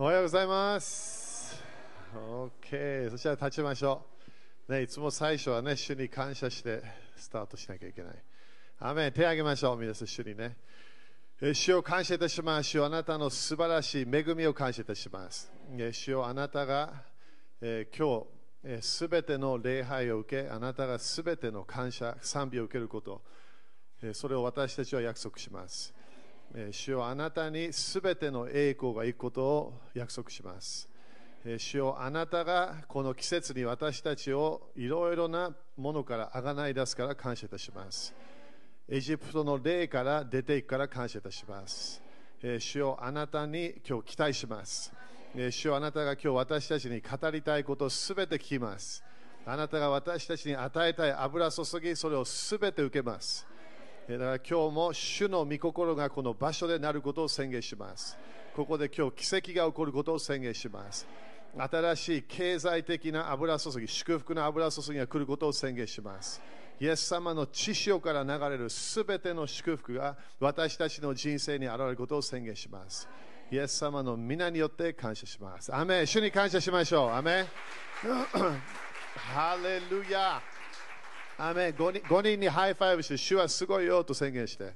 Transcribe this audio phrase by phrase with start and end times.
[0.00, 1.60] おはようございます。
[2.14, 3.10] OK。
[3.10, 4.06] そしたら立ちましょ
[4.68, 4.72] う。
[4.72, 6.84] ね、いつも最初はね、主に感謝して
[7.16, 8.14] スタートしなきゃいけない。
[8.78, 9.76] アメン手を挙げましょう。
[9.76, 10.56] 皆さん、主にね。
[11.52, 12.68] 主を感謝いたします。
[12.68, 15.50] 主あなたの素晴らしい恵みを感謝いたします。
[15.90, 17.02] 主よあなたが、
[17.60, 17.98] えー
[18.62, 23.20] 今日、すべての礼拝を受け、あなたがすべての感謝、賛美を受けること、
[24.00, 25.92] えそれを私たちは約束します。
[26.70, 30.88] 主よあなたにすべての栄光がいくことを約束します。
[31.58, 38.14] 主よあなたがこの季節に私たちをいろいろなものからあがない出すから感謝いたします。
[38.88, 42.02] エジプトの霊から出ていくから感謝いたします。
[42.58, 44.92] 主よあなたに今日期待します。
[45.50, 49.04] 主よあなたが今日私たちに語りたいことをすべて聞きます。
[49.44, 53.46] あなたが私たちに与えたい油注ぎ、それをすべて受けます。
[54.10, 58.16] えだから今日も主の御心がこの場所でなることを宣言します。
[58.56, 61.06] ここで今日奇跡が起こることを宣言します。
[61.56, 66.40] 新しい経済的な油注ぎ、祝福の油注ぎが来ることを宣言します。
[66.80, 73.06] イエス様の血潮から流れるすべての祝福が私たちの人生に現れることを宣言します。
[73.50, 75.74] イエス様の皆によって感謝します。
[75.74, 77.10] アメ主に感謝しましょう。
[77.10, 77.44] アメ
[79.16, 80.40] ハレルヤ
[81.40, 84.72] アメン 5, 人5人に high five して、主はすごいよと宣言して。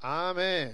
[0.00, 0.64] アーメ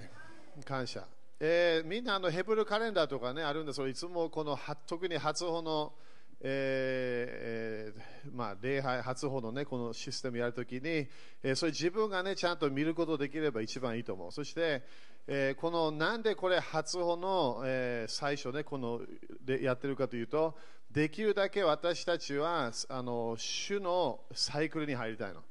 [0.61, 1.05] ン感謝、
[1.41, 5.93] えーみんなあのヘブルカレンダーとかねあるんですけどいつもこのは特に初歩の、
[6.45, 14.83] えーまあ、礼拝初歩のねこのシステムやるときに、えーそれ自分がねちゃんと見ることできれば一番いいと思うそして、
[15.29, 19.01] えーこのなんでこれ初歩の、え最初ねこの
[19.45, 20.57] でやってるかというと
[20.91, 25.43] できるだけ私たちはあの主のサイクルに入りたいの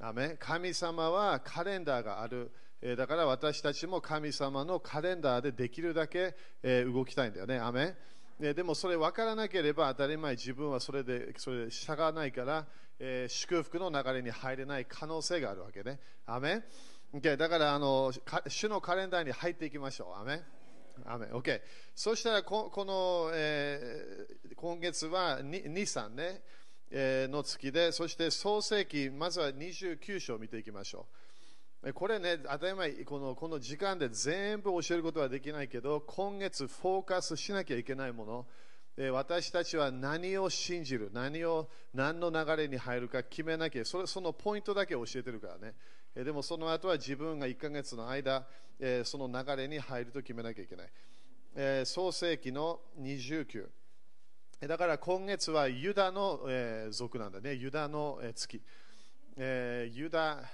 [0.00, 2.50] ア神様はカレンダーがある。
[2.82, 7.58] えだから私たちも神様のカレンダーでできるだけ、え動きたいんだよね。
[7.58, 7.94] アメ
[8.40, 12.66] ねでもそれ分からなければ当たり前自分はそれでそれで従わないから、
[12.98, 16.00] えー祝福の流れに入れない可能性があるわけね。
[16.26, 16.64] アメン
[17.14, 20.20] OK だからあのか主のカレンダーに入っていきましょう。
[20.20, 20.42] アメン
[21.06, 21.60] アメン OK
[21.94, 26.42] そしたらここの、えー今月は2、3ね、
[26.90, 31.19] えーの月で、そして創世記、まずは29章を見ていきましょう。
[31.94, 38.46] これね、当たり前この、この時間で全部教えることはできないけど、今月フォーカスしなきゃいけないも
[38.98, 45.74] の、私たちは何を信じる、何を、何の流れに入るか決めなきゃ、それそのポイントだけ教えてるからね。
[46.14, 48.46] でもその後は自分が1ヶ月の間、
[49.04, 50.92] その流れに入ると決めなきゃいけない。
[51.54, 53.68] えー創世記の29。
[54.60, 57.54] えだから今月はユダの、えー族なんだね。
[57.54, 58.62] ユダの、えー月。
[59.36, 60.44] えーユダ、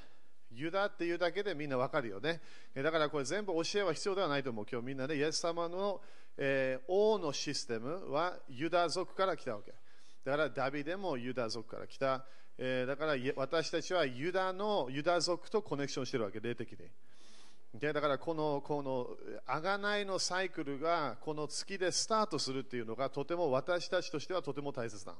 [0.57, 2.41] ユダっていうだけでみんなわかるよね。
[2.75, 4.67] だからこれ全部教えは必要ではないと思う。
[4.71, 6.01] 今日みんなね、イエス様の、
[6.37, 9.73] えー王のシステムはユダ族から来たわけ。
[10.25, 12.25] だからダビデもユダ族から来た。
[12.59, 16.79] えーだから私たちはユダのユダ族とコネクションしてるわけ、霊的に。
[17.75, 19.17] でだからこのこの
[19.47, 25.19] 贖いのサイクルがこの月でスタートするっていうのがとても私たちとしてはとても大切なの。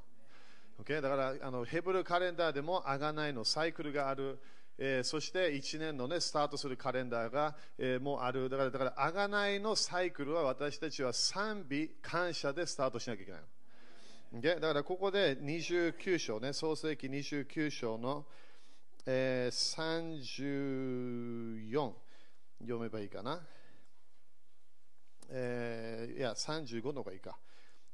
[0.83, 1.01] Okay?
[1.01, 4.39] だからあのヘブルカレンダーでも贖いのサイクルがある、
[4.79, 8.95] えーそして1年の、ね、スタートするカレンダーが、えーもうあるだからだから
[9.29, 14.41] 贖いのサイクルは私たちは賛美感謝でスタートしなきゃいけないの。
[14.41, 14.61] Okay?
[14.61, 18.27] だからここで29章ね創世記29章の、
[19.07, 20.17] えー
[21.73, 21.93] 34
[22.61, 23.41] 読めばいいかな？
[25.29, 27.37] えーいや、35の方がいいか。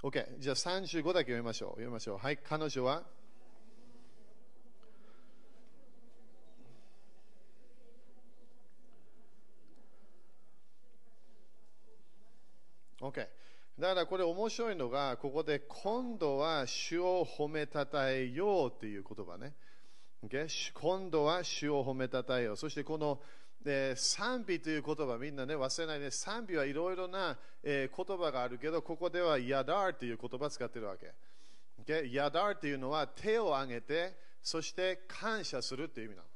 [0.03, 0.39] OK。
[0.39, 1.71] じゃあ35だけ読みましょう。
[1.71, 2.19] 読みましょう。
[2.19, 2.37] はい。
[2.37, 3.03] 彼女は、
[13.03, 13.29] OK。
[13.79, 19.55] だからこれ面白いのが、ここで今度は主を褒めたたえようっていう言葉ね。
[20.25, 20.73] Okay?
[20.75, 22.57] 今度は主を褒めたたえよう。
[22.57, 23.21] そしてこの、
[23.65, 26.11] えー賛美という言葉みんなね忘れないね。
[26.11, 31.13] 賛美はいろいろな、えー言葉があるけど、ここではヤダーという言葉を使ってるわけ。
[31.85, 32.13] Okay?
[32.13, 36.29] ヤダーというのは手を挙げて、そして感謝するという意味なの。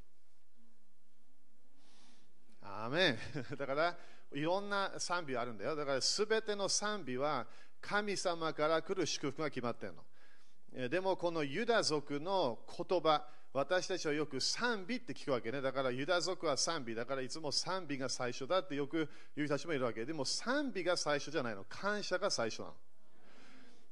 [2.85, 3.17] アーメン
[3.57, 3.97] だから
[4.33, 5.75] いろんな賛美あるんだよ。
[5.75, 7.47] だからすべての賛美は
[7.79, 10.89] 神様から来る祝福が決まってるの。
[10.89, 15.61] でもこのユダ族の言葉、私たちはよく賛美って聞くわけね。
[15.61, 16.93] だからユダ族は賛美。
[16.93, 20.05] だからいつも賛美が最初だってよく言う人たちもいるわけ。
[20.05, 21.63] でも賛美が最初じゃないの。
[21.63, 22.73] 感謝が最初なの。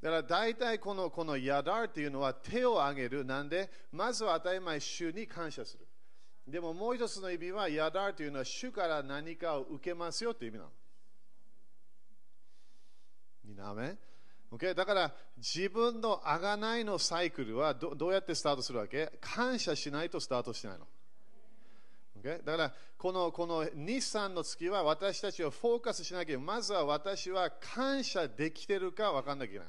[0.01, 3.25] だから大体このこのヤダーっていうのは手を挙げる。
[3.25, 5.84] なんで、まずは当たり前、主に感謝する。
[6.47, 10.71] でももう一つの意味は、ヤダーというのは主から何かを受けますよという意味なの。
[13.45, 13.97] みんなめ
[14.51, 14.73] Okay?
[14.73, 19.11] だから自分の贖いのサイクルはどうやってスタートするわけ？
[19.19, 20.87] 感謝しないとスタートしないの。
[22.21, 22.43] Okay?
[22.45, 29.67] だからこのこの日産の月は私たちはフォーカスしなきゃまずは私は感謝できてるか分かんなきゃいけない。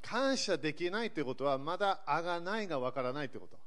[0.00, 3.58] 感謝できないということはまだ贖いが分からないということ。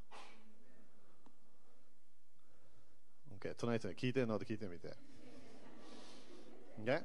[3.41, 3.55] Okay?
[3.55, 4.37] 隣人に聞いてるの？
[4.37, 4.93] で聞いてみて。
[6.83, 7.03] Okay?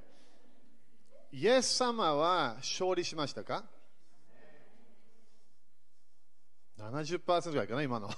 [1.33, 3.65] イエス様は勝利しましたか
[6.79, 8.11] ?70% ぐらいかな、今の。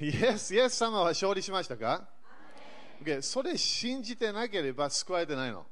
[0.00, 2.08] イエスイエス様は勝利しましたか、
[3.02, 5.66] okay、それ信じてなければ救われてないの。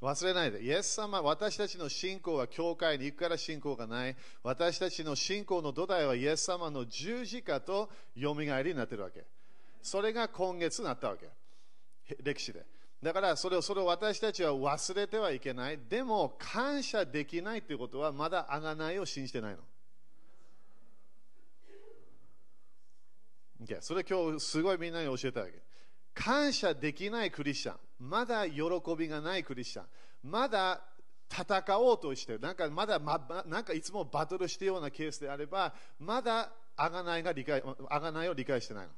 [0.00, 0.62] 忘れないで。
[0.62, 4.16] イエス様、私たちの信仰は教会に行くから信仰がない。
[4.42, 9.26] 私たちの信仰の土台はイエス様の十字架とよみがえりになってるわけ。
[9.82, 11.28] それが今月になったわけ。
[12.22, 12.64] 歴史で。
[13.02, 15.78] だからそれをそれを私たちは忘れてはいけない。
[15.88, 19.58] でも感謝できないということはまだ贖いを信じてないの。
[23.64, 25.52] Okay、それ今日すごいみんなに教えたわけ。
[26.14, 28.62] 感謝できないクリスチャン、まだ喜
[28.96, 29.86] びがないクリスチャン、
[30.24, 30.80] まだ
[31.30, 38.90] 戦おうとしてる、なんかまだ、ま、なんかいつもバトルしてるようなケースであれば、まだ贖いが理解、贖いを理解してないの。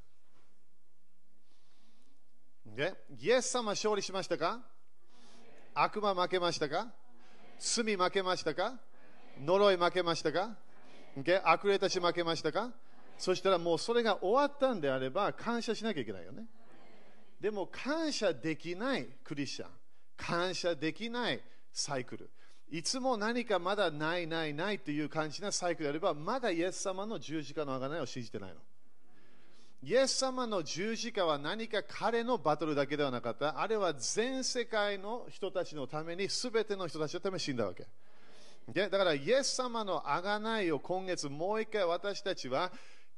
[2.76, 4.61] でイエス様勝利しましたか？
[5.75, 6.88] 悪魔負けましたか？
[7.58, 8.78] 罪負けましたか？
[9.44, 10.56] 呪い負けましたか、
[11.17, 12.70] ？ok 悪霊たち負けましたか？
[13.19, 16.44] そしたらもうそれが終わったんであれば感謝しなきゃいけないよね。
[17.40, 19.69] でも感謝できないクリスチャン、
[20.17, 21.40] 感謝できない
[21.72, 22.31] サイクル、
[22.70, 28.56] いつも何かまだないないないという感じなサイクルであれば、まだイエス様の十字架の贖いを信じてないの。
[29.82, 33.59] イエス様の十字架は何か彼のバトルだけではなかった。
[33.59, 37.87] あれは全世界の人たちのために、すべての人たちのために死んだわけ。
[38.73, 42.71] だから、イエス様の贖いを今月もう一回私たちは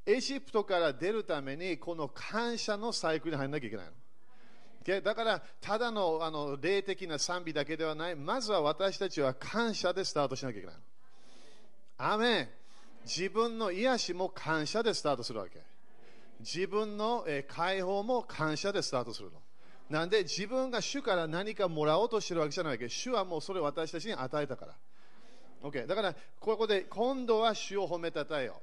[0.06, 5.00] エジプトから出るためにこの感謝のサイクルに入らなきゃいけないの。
[5.00, 8.14] だから、ただのあの霊的な賛美だけではない。
[8.14, 10.80] まずは私たちは感謝でスタートしなきゃいけないの。
[11.98, 12.48] アメン
[13.04, 15.71] 自分の癒しも感謝でスタートするわけ。
[16.42, 19.40] 自分の解放も感謝でスタートするの。
[19.88, 24.74] なんで自分が主から何かもらおうとしてるわけじゃないけど、主はもうそれを私たちに与えたから。
[25.62, 25.86] OK。
[25.86, 28.60] だから、ここで今度は主を褒めたたえよ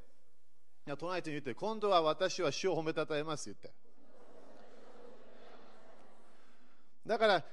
[0.87, 0.97] う。
[0.97, 3.79] 隣人に言って、今度は私は主を褒めたたえますって言って。
[7.05, 7.43] だから、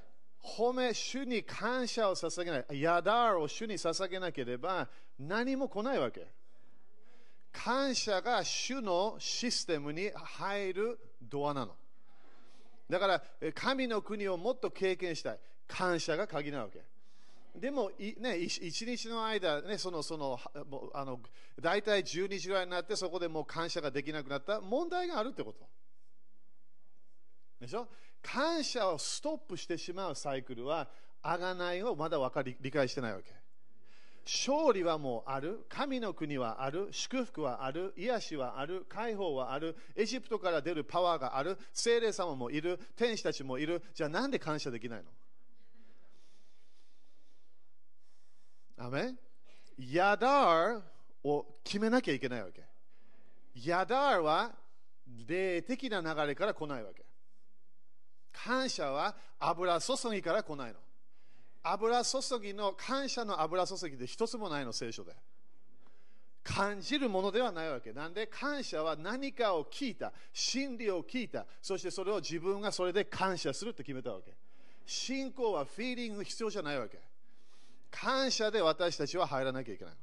[0.42, 4.88] 褒め、主に感謝を捧げない、ヤダーを主に捧げなければ
[5.18, 6.26] 何も来ないわけ。
[7.64, 11.74] 感謝が主のシステムに入るドアなの。
[12.88, 13.22] だから、
[13.54, 15.38] 神の国をもっと経験したい。
[15.66, 16.84] 感謝が鍵なわけ。
[17.58, 20.38] でも、ね、一日の間、ね、その、その、
[20.92, 21.20] あの、
[21.58, 25.66] 大体12時ぐらいになって、そこでもう感謝ができなくなった問題があるってこと。
[27.58, 27.88] でしょ？
[28.22, 30.88] 感謝をストップしてしまうサイクルは、
[31.22, 33.45] あがないをまだ分かり理解してないわけ。
[34.26, 45.04] 勝利はもうある、神の国はある、祝福はある、癒しはある、解放はある、エジプトから出るパワーがある、精霊様もいる、天使たちもいる、じゃあなんで感謝できない
[48.78, 48.84] の？
[48.84, 49.14] アメ
[49.78, 50.82] ヤダー
[51.22, 52.64] を決めなきゃいけないわけ。
[53.54, 54.52] ヤダーは
[55.26, 57.06] 霊的な流れから来ないわけ。
[58.32, 60.78] 感謝は油注ぎから来ないの。
[61.72, 65.12] 油注ぎの感謝の油注ぎで一つもないの聖書で。
[66.46, 67.92] 感じるものではないわけ。
[67.92, 71.44] なんで感謝は何かを聞いた真理を聞いた。
[71.60, 74.32] そしてそれを自分がそれで感謝すると決めたわけ。
[74.86, 77.00] 信仰はフィーリング必要じゃないわけ。
[77.90, 79.94] 感謝で私たちは入らなきゃいけない。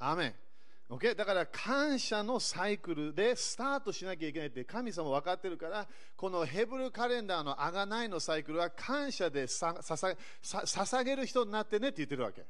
[0.00, 0.34] アメン。
[0.90, 1.14] Okay?
[1.14, 9.94] だから感謝のサイクルでスタートしなきゃいけないって神様分かってるからこのヘブルカレンダーのあがないのサイクルは感謝でささ
[10.42, 12.46] 捧げる人になってねって言ってるわけ。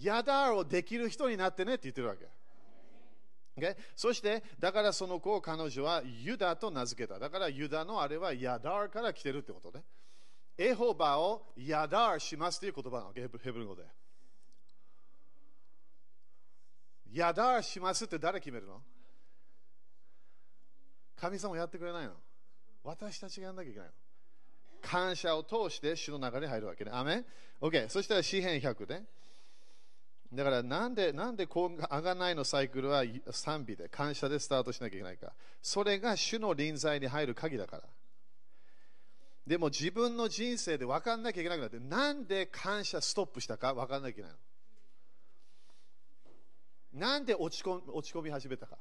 [0.00, 2.26] ヤダーをできる人になってねって言ってるわけ。
[3.60, 3.76] Okay?
[3.94, 7.20] そしてだからその子を彼女はユダと名付けた。
[7.20, 9.84] だからユダのあれはヤダーから来てるってことね。
[10.58, 13.84] エホバをヤダーしますという言葉なのヘブル語で。
[17.12, 18.80] やだしますって誰決めるの？
[21.16, 22.12] 神様やってくれないの？
[22.82, 23.94] 私たちがやんなきゃいけないの？
[24.82, 26.90] 感謝を通して主の中に入るわけね。
[26.94, 27.24] アメン
[27.60, 27.88] ?OK。
[27.88, 29.04] そしたら詩篇100ね。
[30.32, 32.44] だからなんで、なんでこう、あがないの？
[32.44, 35.32] サイクルは賛美で、感謝でスタートしなきゃいけないか。
[35.60, 37.82] それが主の臨在に入る鍵だから。
[39.46, 44.36] でも自分の人生で分かんなきゃいけなくなって、なんで感謝ストップしたか分かんなきゃいけないの？
[46.92, 48.78] なんで落ち込落ち込み始めたか？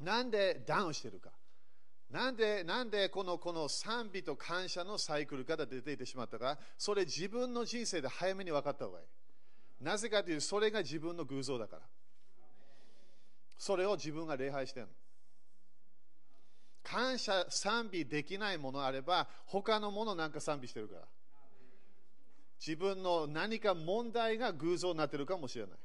[0.00, 1.30] なんでダウンしてるか？
[2.10, 9.06] なんで、なんでこのこの賛美と感謝のサイクルから出ていてしまったか、それ自分の人生で早めに分かった方がいい。
[9.84, 11.82] なぜかというと、それが自分の偶像だから。
[13.58, 14.92] それを自分が礼拝してるの。
[16.84, 21.02] 感謝、賛美できないものあれば、他のものなんか賛美してるから。
[22.64, 25.78] 自分の何か問題が偶像になってるかもしれない。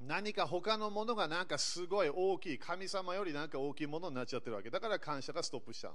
[0.00, 4.70] 何か他のものがなんかすごい大きい、神様よりなんか大きいものになっちゃってるわけ。
[4.70, 5.94] だから感謝がストップしちゃう。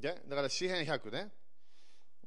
[0.00, 1.32] だから詩篇100ね。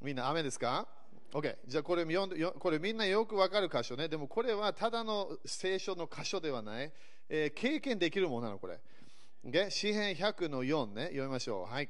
[0.01, 0.87] みんな雨ですか
[1.31, 1.57] ?OK。
[1.65, 4.09] じゃあこれ読んでこれみんなよくわかる箇所ね。
[4.09, 6.91] でもこれはただの聖書の箇所ではない。
[7.29, 8.79] えー、経験できるものなの、これ。
[9.45, 9.69] o。
[9.69, 11.03] 詩篇100の4ね。
[11.05, 11.71] 読みましょう。
[11.71, 11.89] はい。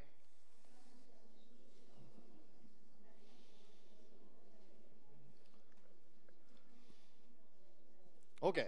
[8.47, 8.65] OK。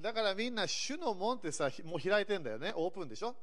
[0.00, 2.72] だからみんな主の門ってさ、もう開いてんだよね。
[2.74, 3.36] オープンでしょ？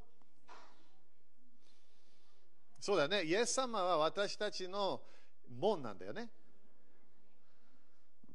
[2.80, 3.24] そうだよね。
[3.24, 5.02] イエス様は私たちの
[5.50, 6.30] 門なんだよね。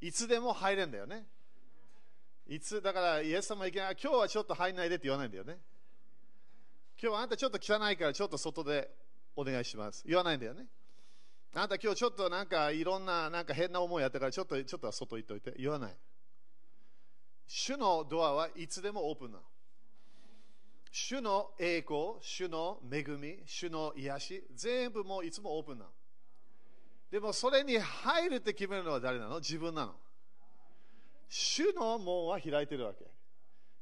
[0.01, 1.27] いつでも入れんだよね。
[2.49, 5.59] いつ、だからイエス様いけない、今日はちょっと入んないでって言わないんだよね。
[7.01, 8.91] 今日はあんたちょっと汚いからちょっと外で
[9.37, 10.03] お願いします。
[10.07, 10.67] 言わないんだよね。
[11.55, 15.53] あんた今日ちょっとなんかいろんななんか変な思いやったからちょっとちょっと外行っといて。
[15.59, 15.97] 言わない。
[17.55, 19.39] 主のドアはいつでもオープンな
[20.91, 25.85] 主の栄光、主の恵み、主の癒し、全部もういつもオープンな
[27.11, 29.39] でもそれに入るって決めるのは誰なの？
[29.41, 29.93] 自分なの。
[31.29, 33.05] 主の門は開いてるわけ。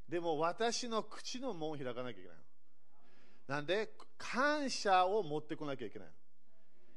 [0.08, 2.36] でも私の口の門を開かなきゃいけない
[3.46, 3.88] なんで？
[4.18, 6.08] 感謝を持ってこなきゃいけない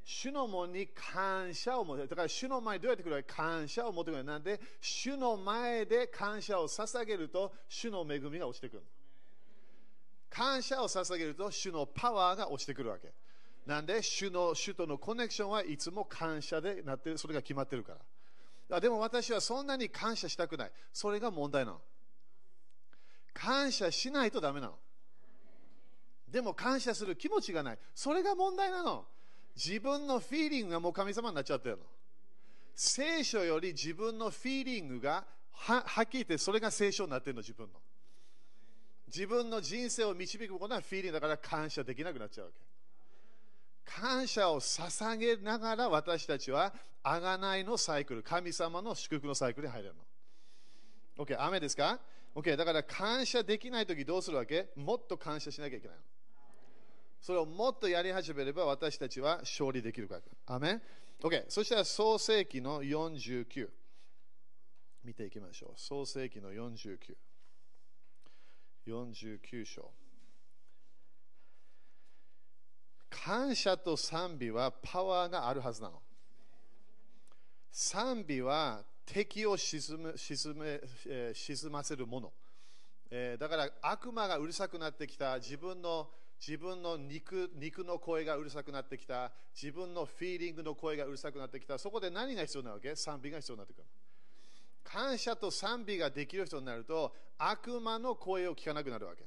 [0.06, 4.24] 主の門に感謝を持って、だから主の前どうやってくるか感謝を持ってくる。
[4.24, 8.84] なんで、主の前で感謝を捧げると、主の恵みが落ちてくる。
[10.30, 13.14] 感謝を捧げると、主のパワーが落ちてくるわけ。
[13.66, 17.94] なんで、主の主とのコネクションはいつも感謝でなってる、それが決まってるか
[18.70, 18.80] ら。
[18.82, 20.72] でも私はそんなに感謝したくない。
[20.92, 21.82] それが問題なの。
[23.34, 24.78] 感謝しないとダメなの。
[26.28, 27.80] でも感謝する気持ちがない。
[27.94, 29.06] それが問題なの。
[29.56, 31.84] 自分のフィーリングがもう神様になっちゃってるの。
[32.76, 37.80] 聖書より自分のフィーリングがははっきり言ってそれが聖書になってるの、自分の。
[39.08, 42.60] 自分の人生を導くことはフィーリングだから感謝できなくなっちゃうわけ。
[43.86, 49.96] 感謝を捧げながら私たちは贖いのサイクル、神様の祝福のサイクルに入れる
[51.18, 51.24] の。
[51.24, 52.00] OK、雨ですか
[52.34, 54.70] ?OK、だから感謝できないときどうするわけ？
[54.76, 56.04] もっと感謝しなきゃいけないの。
[57.24, 60.22] それをもっとやり始めれば私たちは勝利できるから。
[60.46, 60.82] アメン
[61.22, 61.46] ?OK。
[61.48, 63.70] そしたら創世紀の49。
[65.06, 65.72] 見ていきましょう。
[65.78, 66.98] 創世紀の49。
[68.86, 69.90] 49章。
[73.10, 76.02] 感謝と賛美はパワーがあるはずなの。
[77.72, 82.34] 賛美は敵を沈め沈め、えー、沈ませるもの、
[83.10, 86.10] えー、だから悪魔がうるさくなってきた自分の
[86.40, 92.96] 自分の肉肉の声がうるさくなってきた、自分のフィーリングの声がうるさくなってきた、そこで何が必要なわけ？
[92.96, 93.84] 賛美が必要になってくる。
[94.84, 99.24] 感謝と賛美ができる人になると、悪魔の声を聞かなくなるわけ。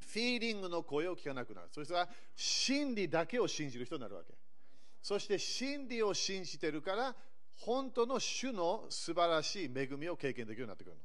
[0.00, 1.68] フィーリングの声を聞かなくなる。
[1.72, 4.32] そしては真理だけを信じる人になるわけ。
[5.02, 7.16] そして真理を信じてるから、
[7.58, 11.02] 本当の主の素晴らしい恵みを経験できるようになってくるの。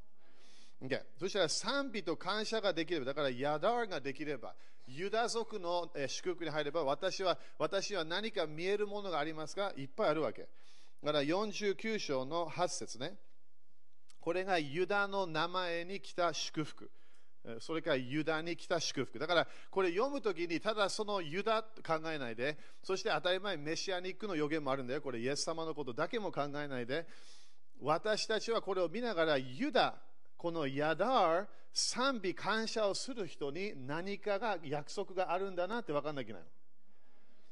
[0.88, 4.54] Okay、そしたら賛美と感謝ができれば、だからヤダーができれば、
[4.88, 9.74] ユダ族の祝福に入れば、私は私は何か見えるものがありますか？
[9.75, 10.48] いっぱいあるわけ。
[11.03, 13.15] だから49章の8節ね。
[14.20, 16.89] これがユダの名前に来た祝福。
[17.60, 19.17] それからユダに来た祝福。
[19.20, 25.01] だからこれ読むときにただそのユダと考えないで、そして当たり前メシアニックの予言もあるんだよ。
[25.01, 27.08] これイエス様のことだけも考えないで、
[27.82, 29.96] 私たちはこれを見ながらユダ
[30.36, 31.46] このヤダー、
[31.79, 36.41] 賛美感謝をする人に何かが約束があるんだなって分かんなきゃいけない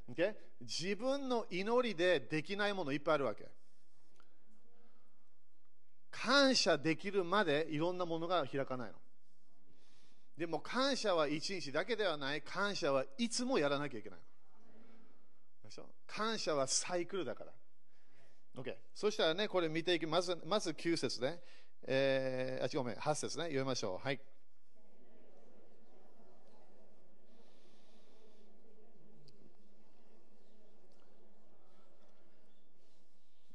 [0.09, 0.15] の。
[0.15, 0.35] Okay?
[0.61, 3.47] 自分の祈りでできないものいっぱいあるわけ。
[6.09, 8.95] 感謝できるまでいろんなものが開かないの。
[10.35, 14.19] でも感謝は一日だけではない、感謝はいつもやらなきゃいけない
[15.77, 15.85] の。
[16.07, 17.51] 感謝はサイクルだから。
[18.57, 18.75] OK。
[18.95, 21.39] そしたらね、これ見ていきまず、まず9節ね。
[21.87, 23.45] えー、あ、ごめん、8節ね。
[23.45, 24.05] 読みましょう。
[24.05, 24.19] はい。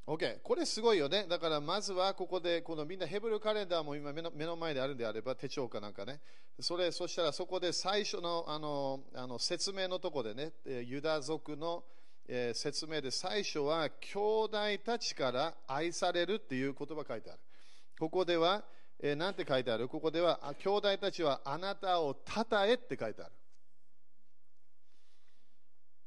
[0.06, 1.26] OK、これすごいよね。
[1.28, 6.20] だからまずはここで、このみんなヘブルカレンダーも今目の目の前であるんであれば、手帳かなんかね。
[6.58, 11.84] それ、そしたらそこで最初のあのあの説明のとこでね、ユダ族の、
[12.26, 17.40] えー、説明で最初は兄弟たちから愛されるっていう言葉書いてある。
[18.00, 18.64] ここでは、
[18.98, 19.86] えー、なんて書いてある？
[19.86, 23.32] ここでは、兄弟たちはあなたをたたえって書いてある。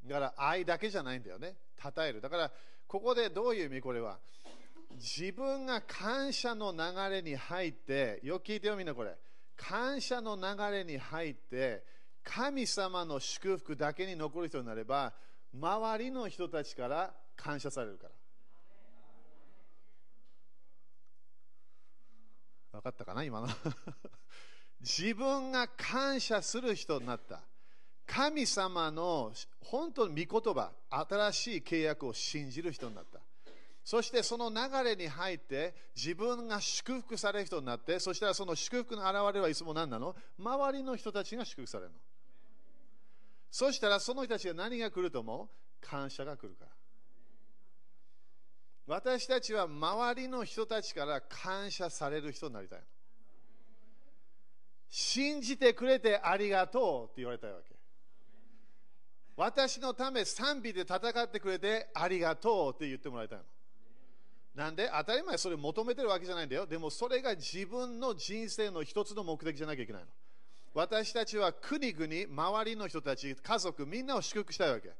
[0.07, 1.55] だから愛だけじゃないんだよね。
[1.77, 2.19] たたえる。
[2.19, 2.51] だから
[2.87, 3.81] ここでどういう意味？
[3.81, 4.17] これは
[4.95, 9.15] 自分が感謝の流れに入ってよく聞いてよみんなこれ
[9.55, 11.83] 感謝の流れに入って
[12.23, 15.13] 神様の祝福だけに残る人になれば
[15.53, 18.11] 周りの人たちから感謝されるから
[22.73, 23.47] 分かったかな今の？
[24.81, 27.41] 自分が感謝する人になった
[28.05, 33.21] 神様の本当に御言葉、新しい契約を信じる人になった。
[33.85, 40.15] そしてその流れに入って自分が祝福される人になって、そしたらその祝福の現れはいつも何なの？
[40.37, 41.97] 周りの人たちが祝福されるの。
[43.51, 45.85] そしたらその人たちが何が来ると思う？
[45.85, 46.71] 感謝が来るから。
[48.85, 52.79] 私たちは周りの人たちから感謝される人になりたい。
[54.89, 57.73] 信じてくれてありがとうって言われたいわけ。
[59.35, 63.43] 私のため賛美で戦ってくれてありがとうって言ってもらいたいの。
[64.53, 66.67] なんで当たり前それ求めてるわけじゃないんだよ。
[66.67, 70.07] でもそれが自分の人生の一つの目的じゃなきゃいけないの。
[70.75, 74.91] 私たちは国々、周りの人たち、家族、みんなを祝福したいわけ。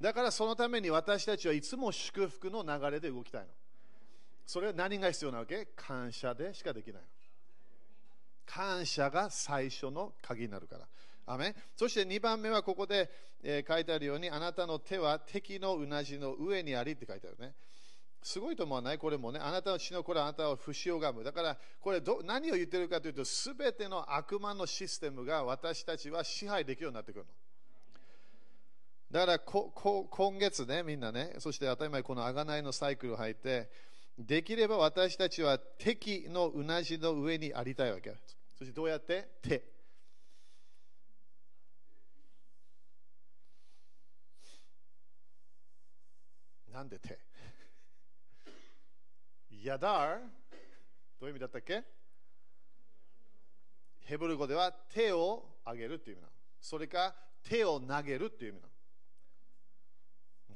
[0.00, 3.48] だからそのために私たちはいつも祝福の流れで動きたいの。
[4.44, 5.68] それは何が必要なわけ？
[5.76, 7.08] 感謝でしかできないの。
[8.44, 10.86] 感謝が最初の鍵になるから。
[11.24, 13.08] アメそして2番目はここで、
[13.44, 17.54] えー、書いてあるように、あなたの手は敵のうなじの上にありって書いてあるね。
[18.20, 18.98] すごいと思わない？
[18.98, 19.38] これもね。
[19.40, 21.22] あなたの血の子はあなたを不死をがむ。
[21.22, 27.30] だから、これど何を言ってるかというと、すべての悪魔のシステムが私たちは支配できるようになってくるの。
[29.12, 33.68] だから今月ね、みんなね、そして当たり前この贖いのサイクルを入って、
[34.18, 38.14] できれば私たちは敵のうなじの上にありたいわけ。
[38.56, 39.28] そしてどうやって？
[39.42, 39.62] 手。
[46.72, 47.18] なんで手？
[49.62, 50.26] ヤダーど
[51.20, 51.84] ういう意味だったっけ？
[54.00, 56.32] ヘブル語では手を上げるっていう意味なの。
[56.62, 58.71] それか手を投げるっていう意味なの。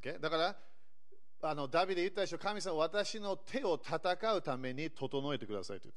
[0.07, 0.21] Okay?
[0.21, 0.57] だから
[1.43, 5.95] あのダビデ言ったでしょ、神様、私の手を戦うために整えてくださいと言っ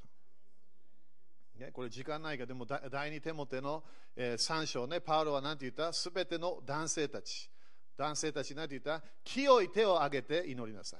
[1.59, 1.65] た。
[1.65, 3.83] ね、これ時間ないが、でも第二手モての、
[4.15, 5.93] え、3章ね、パウロは何て言った？
[5.93, 7.49] すべての男性たち、
[7.97, 9.05] 男性たち何て言った？
[9.23, 10.99] 清い手を挙げて祈りなさい。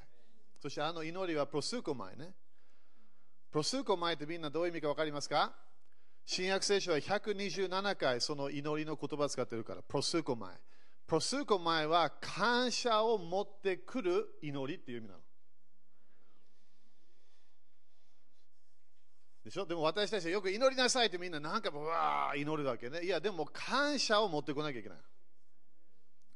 [0.62, 2.34] そしてあの祈りはプロスーコマイね。
[3.52, 5.54] プロスーコマイってみんなどういう意味か分かりますか？
[6.26, 10.58] 新約聖書は127回その祈りの言葉を使ってるから、プロスーコマイ。
[11.10, 15.20] プロスーコマイは感謝を持ってくる祈りっていう意味なの。
[19.44, 19.66] でしょ？
[19.66, 23.02] でも私たちはよく祈りなさいってみんななんかわー祈るわけね。
[23.04, 24.98] いや、でも感謝を持ってこなきゃいけない。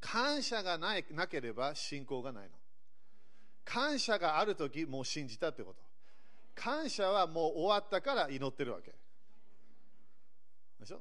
[0.02, 2.50] 感謝がないなければ信仰がないの。
[3.64, 5.84] 感謝があるとき、もう信じたってこと。
[6.56, 8.92] 感謝はもう終わったから祈ってるわけ。
[10.80, 11.00] でしょ？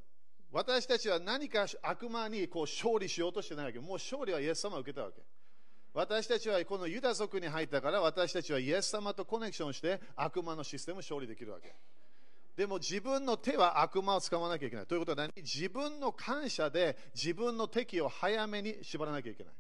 [0.52, 3.80] 私たちは何か悪魔にこう勝利しようとしてないわけ。
[3.80, 5.22] もう勝利はイエス様を受けたわけ。
[5.94, 11.74] 私たちはこのユダ族に入ったから私たちはイエス様とコネクションして悪魔のシステムを勝利できるわけ。
[12.54, 14.86] でも自分の手は悪魔を使わなきゃいけない。
[14.86, 15.32] ということは何？
[15.36, 19.52] 自分の感謝で自分の敵を早めに縛らなきゃいけない。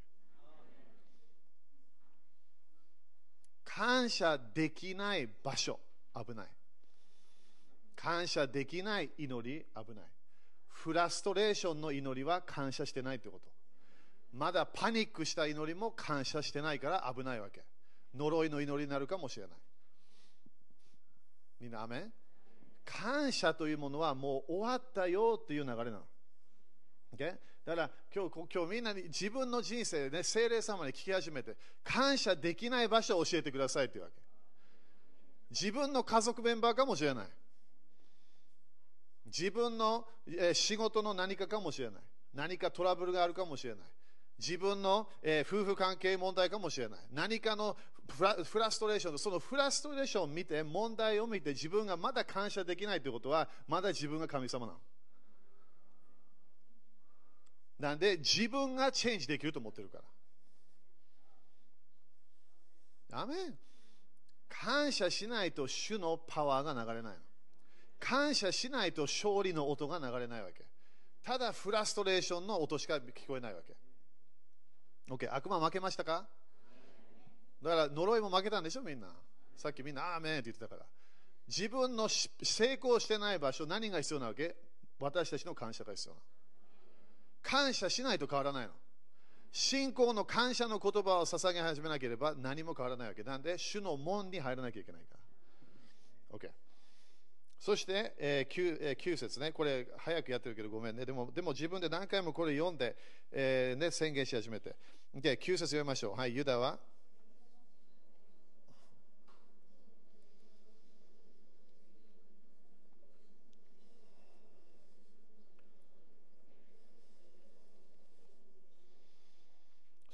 [3.64, 5.80] 感謝できない場所、
[6.14, 6.46] 危ない。
[7.96, 10.04] 感謝できない祈り、危ない。
[10.72, 13.50] フラストレーションの祈りは感謝してないってこと。
[14.32, 17.62] まだパニックした祈りも感謝してないから危ないわけ。
[18.14, 19.56] 呪いの祈りになるかもしれない。
[21.60, 22.10] みんな、アメ
[22.84, 26.00] 感謝というものはもう終わったよという流れなの。
[27.14, 27.36] Okay?
[27.64, 34.14] だから今日今日みんなに自分の人生で、ね、精霊様に聞き始めて感謝できない場所を教えてくださいというわけ。
[35.50, 37.26] 自分の家族メンバーかもしれない。
[39.36, 40.06] 自分の
[40.52, 42.02] 仕事の何かかもしれない。
[42.34, 43.84] 何かトラブルがあるかもしれない。
[44.38, 47.00] 自分の、夫婦関係問題かもしれない。
[47.12, 47.76] 何かの
[48.08, 54.80] フラストレーション、そのフラストレーションを見て、問題を見て、自分がまだ感謝できないということは、まだ自分が神様なの。
[57.78, 59.98] なんで、自分がチェンジできると思ってるか
[63.10, 63.20] ら。
[63.20, 63.34] アメ
[64.48, 67.18] 感謝しないと主のパワーが流れないの。
[68.04, 70.64] 感謝しないと勝利の音が流れないわけ。
[71.22, 73.76] ただフラストレーションの音しか聞こえないわけ。
[75.08, 76.26] OK、悪魔負けましたか？
[77.62, 79.06] だから呪いも負けたんでしょ、みんな。
[79.56, 80.82] さっきみんな、アーメンって言ってたから。
[81.46, 84.56] 自分の成功してない場所、何が必要なわけ？
[84.98, 86.20] 私たちの感謝が必要な
[87.42, 88.72] 感謝しないと変わらないの。
[89.52, 93.22] 信仰の感謝の言葉を捧げ始めなければ何も変わらないわけ。
[93.22, 95.21] なんで、主の門に入らなきゃいけないから。
[97.62, 101.06] そして、えー 9, えー、9節ね、これ早くやってるけどごめんね。
[101.06, 102.96] でもでも自分で何回もこれ読んで、
[103.30, 104.74] えーね、宣言し始めて。
[105.14, 106.18] で、9節読みましょう。
[106.18, 106.76] はい、ユダは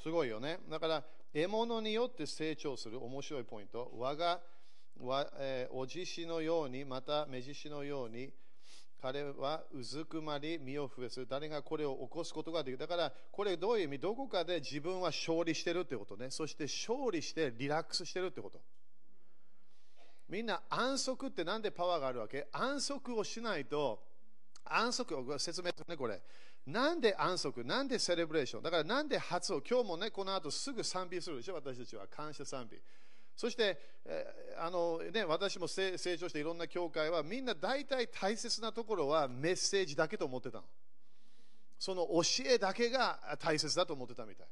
[0.03, 0.59] すごいよね。
[0.69, 3.91] だから、獲物によって成長する面白いポイント。
[3.97, 4.39] 我が、
[5.01, 8.33] おじしのように、また目獅子のように、
[9.01, 11.25] 彼はうずくまり身を増やす。
[11.25, 12.79] 誰がこれを起こすことができる。
[12.79, 13.99] だから、これどういう意味？
[14.01, 16.31] どこかで自分は勝利してるってことね。
[16.31, 18.61] そして勝利してリラックスしてるってこと。
[20.29, 22.49] みんな安息ってなんでパワーがあるわけ？
[22.51, 24.03] 安息をしないと、
[24.65, 26.21] 安息を説明するね、これ。
[26.67, 27.63] なんで安息？
[27.63, 28.63] なんでセレブレーション？
[28.65, 32.09] だからなんで初を今日もね、この後すぐ賛美するでしょ、私たちは。
[32.09, 32.79] 感謝賛美。
[33.39, 40.65] そして、え、あのね、私も成長していろんな教会はみんな大体大切なところはメッセージだけと思ってたの。
[41.79, 44.47] その教えだけが大切だと思ってたみたい。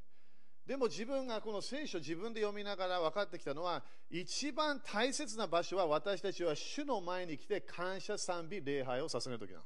[0.65, 9.65] でも自分がこの聖書自分で読みながら分かってきたのは一番大切な場所は私たちは主の前に来て感謝賛美礼拝を捧げるときなの。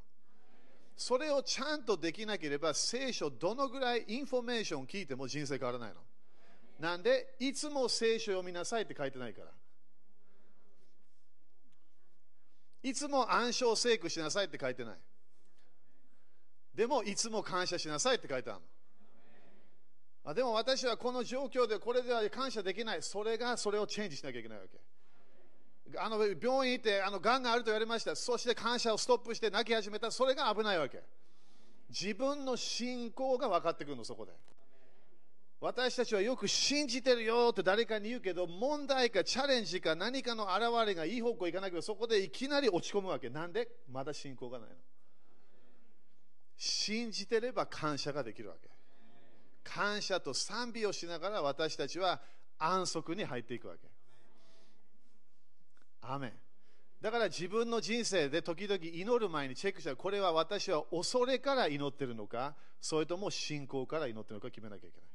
[0.97, 6.01] それをちゃんとできなければ聖書どのぐらいインフォメーションを聞いても人生変わらないの。
[6.81, 9.51] なんで、いつも聖書読みなさいって書いてないから。
[12.83, 14.95] いつも暗唱聖句しなさいって書いてない。
[16.75, 18.67] でも、いつも感謝しなさいって書いてあるの。
[20.31, 23.03] あでも私はこの状況でこれでは感謝できない。
[23.03, 25.99] それがそれをチェンジしなきゃいけないわけ。
[25.99, 28.17] あの病院行ってあの癌があると言われました。
[28.17, 30.11] そして感謝をストップして泣き始めた。
[30.11, 31.03] それが危ないわけ。
[31.91, 34.33] 自分の信仰が分かってくるの、そこで。
[35.61, 43.29] 私たちはよく信じてるよって誰かに言うけど、問題かチャレンジか何かの現れがいい方向行かないければ、そこでいきなり落ち込むわけ。
[43.29, 43.69] なんで？
[43.93, 44.77] まだ信仰がないの。
[46.57, 48.71] 信じてれば感謝ができるわけ。
[49.63, 52.23] 感謝と賛美をしながら私たちは
[52.59, 53.81] 安息に入っていくわけ。
[56.01, 56.33] アメ。
[57.03, 65.10] だから自分の人生で時々祈る前にチェックしたら、これは私は恐れから祈ってるのか、それとも信仰から祈ってるのか決めなきゃいけない。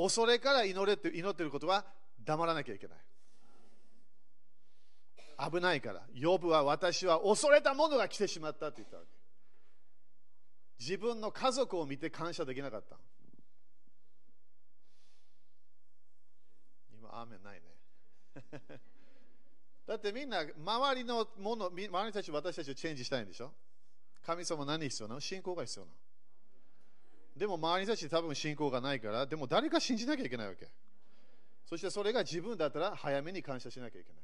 [0.00, 1.84] 恐れから祈れって祈ってることは
[2.24, 2.98] 黙らなきゃいけない。
[5.50, 6.02] 危ないから。
[6.20, 9.08] 呼ぶは私は恐れたものが来てしまったって言ったわけ。
[10.78, 12.96] 自分の家族を見て感謝できなかった。
[16.92, 18.80] 今、アーメンないね。
[19.86, 23.52] だってみんな周りのもの、周りたち私たちをチェンジしたいんでしょ？
[24.22, 25.20] 神様何必要なの？
[25.20, 25.96] 信仰が必要なの。
[27.38, 30.68] でも周りたち多分信仰がないから、でも誰か信じなきゃいけないわけ。
[31.64, 34.22] そしてそれが自分だったら早めに感謝しなきゃいけない。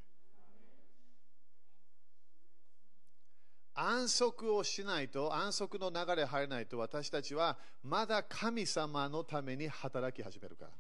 [3.77, 10.71] 安息をしないと、安息の流れ入らないと、私たちはまだ神様のために働き始めるから。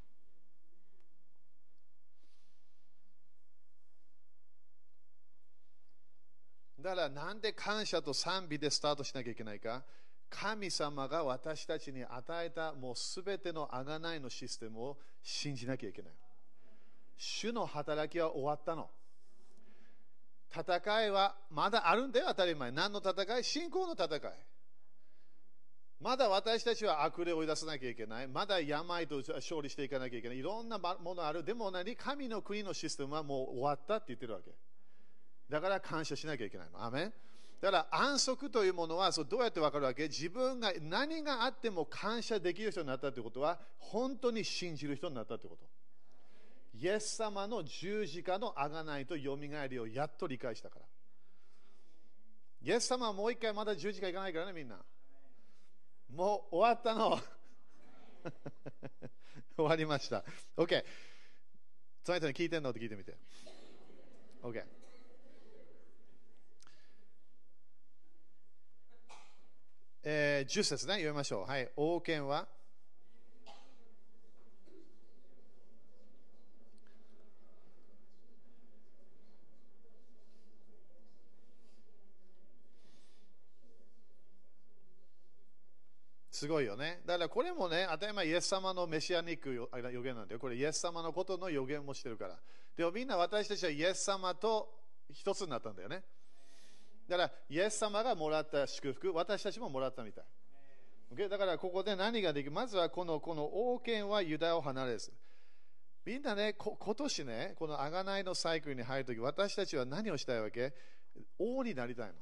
[6.80, 9.82] だからなんで感謝と賛美でスタートしなきゃいけないか
[10.40, 16.12] 神様が私たちに与えたもうすべての贖いのシステムを信じなきゃいけない。
[17.16, 18.90] 主の働きは終わったの。
[20.50, 22.72] 戦いはまだあるんだよ、当たり前。
[22.72, 23.44] 何の戦い？
[23.44, 24.20] 信仰の戦い。
[26.00, 28.28] まだ私たちは悪霊を追い出さなきゃいけない。
[28.28, 30.38] まだ病と勝利していかなきゃいけない。
[30.38, 31.44] いろんなものある。
[31.44, 31.96] でも何？
[31.96, 34.50] 神の国のシステムはもう終わったって言ってるわけ。
[35.48, 36.84] だから感謝しなきゃいけないの。
[36.84, 37.12] アメン
[37.60, 40.04] だから安息というものはそうどうやって分かるわけ？
[40.04, 45.64] 自分が何があっても感謝できる人になったということは本当に信じる人になったということ。
[46.74, 50.86] イエス様の十字架の贖いとよみがえりをやっと理解したから。
[52.62, 54.76] イエス様はもう一回まだ十字架行かないからね、みんな。
[56.12, 57.18] もう終わったの。
[59.56, 60.24] 終わりました。
[60.56, 60.84] OK。
[62.02, 62.70] その人に聞いてんの？
[62.70, 63.16] って聞いてみて。
[64.42, 64.64] OK。
[70.06, 71.50] えー、10節ね、読みましょう。
[71.50, 71.70] はい。
[71.76, 72.46] 王権は？
[86.30, 87.00] すごいよね。
[87.06, 90.40] だからこれもね、当たり前イエス様のメシアニック予言なんだよ。
[90.40, 92.38] これイエス様のことの予言もしてるから。
[92.76, 94.68] でもみんな私たちはイエス様と
[95.10, 96.02] 一つになったんだよね。
[97.08, 100.24] だからイエス様がもらった祝福、私たちももらったみたい。
[101.14, 101.28] Okay?
[101.28, 105.12] だからここで何ができるまずはこのこの王権はユダヤを離れず。
[106.04, 110.74] みんなね、今年ね、この贖いのサイクルに入るとき、私たちは何をしたいわけ？
[111.38, 112.14] 王になりたいの。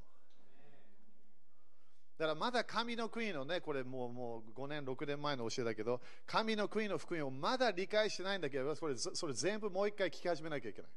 [2.18, 10.90] だからまだ神の国のね、これもうもう5年、6年前の教えだけど、神の国の福音をまだ理解してないんだけど、それそれ全部もう一回聞き始めなきゃいけない。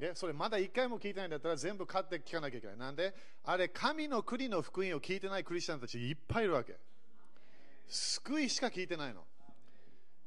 [0.00, 2.76] えそれまだ一回も聞いてないんだったら全部買って聞かなきゃいけない。
[2.78, 6.76] なんで、あれ、神の国の福音を聞いてないクリスチャンたちいっぱいいるわけ。
[7.86, 9.24] 救いしか聞いてないの。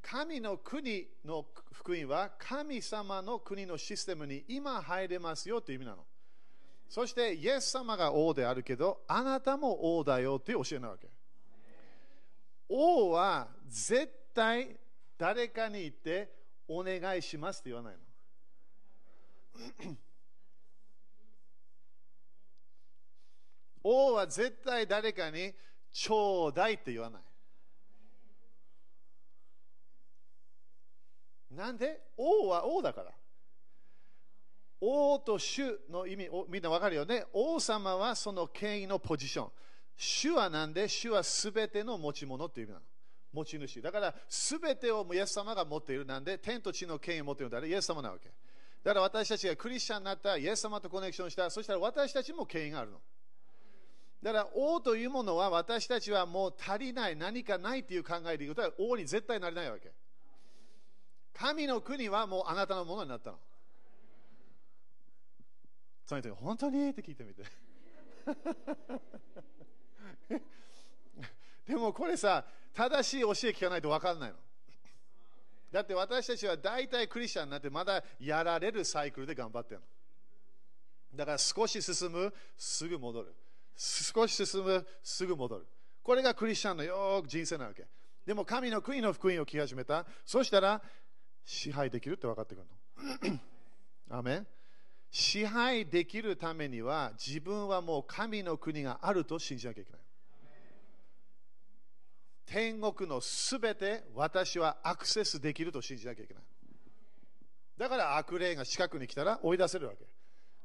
[0.02, 6.06] 神の国の福音は神様の国のシステムに今入れますよという意味なの。
[6.88, 11.10] そして、イエス様が王であるけど、あなたも王だよという教えなわけ。
[12.70, 14.78] 王は絶対
[15.18, 16.32] 誰かに言って
[16.68, 18.03] お願いしますって言わないの。
[23.84, 25.54] 王は絶対誰かに
[25.92, 27.22] ちょうだいって言わない。
[31.52, 32.02] なんで？
[32.18, 33.12] 王は王だから。
[34.82, 37.26] 王と主の意味、みんなわかるよね？
[37.32, 39.52] 王様はその権威のポジション。
[39.96, 40.88] 主は何で？
[40.88, 42.86] 主はすべての持ち物という意味なの。
[43.34, 43.82] 持ち主。
[43.82, 46.06] だから、すべてをイエス様が持っている。
[46.06, 48.32] なんで、天と地の権威を持っているのであれ、イエス様なわけ。
[48.84, 53.02] だから私たちがクリスチャンになった、イエス様とコネクションした、そしたら私たちも権威があるの。
[54.22, 59.91] だから、王というものは私たちはもう足りない、何かないという考えでいくと、王に絶対なれないわけ。
[61.34, 63.39] 神の国はもうあなたのものになったの。
[66.06, 66.89] その人本当に？
[66.89, 67.43] って聞いてみて。
[71.67, 74.36] でもこれさ、正しい教え聞かないと分かんないの。
[75.74, 81.18] だって私たちは大体クリスチャンになってまだやられるサイクルで頑張ってるの。
[81.18, 83.34] だから少し進む、すぐ戻る。
[83.76, 85.66] 少し進む、すぐ戻る。
[86.04, 87.88] これがクリスチャンのよく人生なわけ。
[88.24, 90.06] でも神の国の福音を聞き始めた。
[90.24, 90.80] そしたら
[91.44, 92.68] 支配できるって分かってくる
[93.32, 93.40] の。
[94.16, 94.48] アメン
[95.10, 100.02] 支配できるためには自分はもう神の国があると信じなきゃいけない。
[102.46, 106.44] 天国のすべて私はアクセスできると信じなきゃいけない。
[107.78, 110.06] だから悪霊が近くに来たら追い出せるわけ。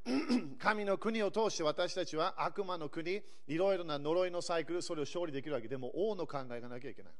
[0.58, 7.12] 神の国を通して私たちは悪魔の国、いろいろな呪いのサイクル、それを勝利できるわけでも王の考えがなきゃいけない。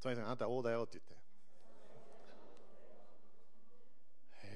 [0.00, 1.18] とにかくあなた王だよって言って。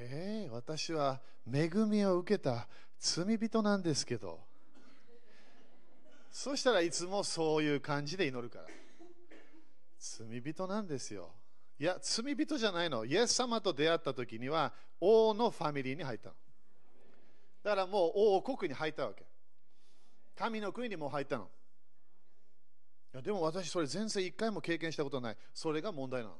[0.04, 1.20] へえ、私は
[1.52, 4.51] 恵みを受けた罪人なんですけど。
[6.32, 8.64] そしたらいつもそういう感じで祈るから。
[9.98, 11.30] 罪人なんですよ。
[11.78, 13.04] いや、罪人じゃないの。
[13.04, 16.34] イエス様と出会った時には王のファミリーに入ったの。
[17.62, 19.24] だからもう王国に入ったわけ。
[20.34, 21.50] 神の国にも入ったの。
[23.12, 25.36] いやでも私それ全然一回も経験したことない。
[25.52, 26.36] それが問題なの。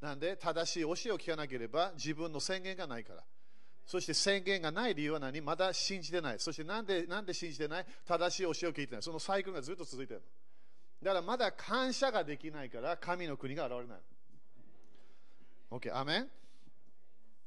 [0.00, 3.22] なんで正しい教えを聞かなければ自分の宣言がないから。
[3.86, 5.40] そして宣言がない理由は何？
[5.40, 6.36] まだ信じてない。
[6.38, 7.86] そしてなんでなんで信じてない？
[8.06, 9.02] 正しい教えを聞いてない。
[9.02, 10.22] そのサイクルがずっと続いてる
[11.02, 13.98] だからまだ感謝ができないから神の国が現れない。
[15.70, 16.28] OK、アメン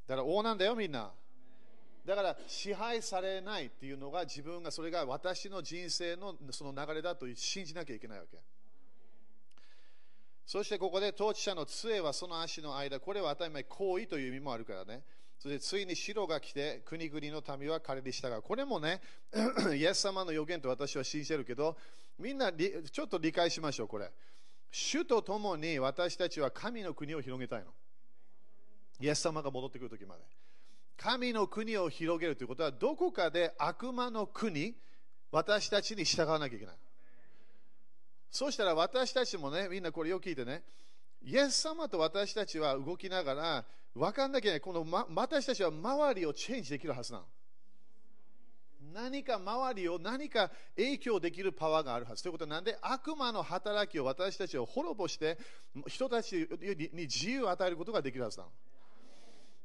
[0.07, 1.11] だから王なんだよみんな。
[2.05, 8.37] だから支配されないっていうのが自分がそれが私の人生のその流れだと信じなきゃいけないわけ。
[10.45, 15.01] そしてここで統治者の杖はその足の間、これは当たり前行為という意味もあるからね。
[15.39, 18.41] そしてついに城が来て、国々の民は彼に従う。
[18.41, 19.01] これもね、
[19.75, 21.77] イエス様の予言と私は信じてるけど、
[22.17, 24.11] みんなちょっと理解しましょう、これ。
[24.71, 27.67] 主と共に私たちは神の国を広げたいの。
[28.99, 30.23] イエス様が戻ってくるときまで。
[30.97, 34.75] 神の国を広げるということは、どこかで悪魔の国、
[35.31, 36.75] 私たちに従わなきゃいけない。
[38.31, 40.63] そうしたら私たちもね、みんなこれよく聞いてね、
[41.23, 43.65] イエス様と私たちは動きながら、
[43.97, 44.61] 分かんなきゃいけない。
[44.61, 47.25] この、ま、私たちは周りをチェンジできるはずなの。
[48.93, 52.23] 何か周りを何か影響できるパワーがあるはず。
[52.23, 55.37] ということは、なんで悪魔の働きを私たちを滅ぼして、
[55.87, 56.47] 人たち
[56.93, 58.51] に自由を与えることができるはずなの。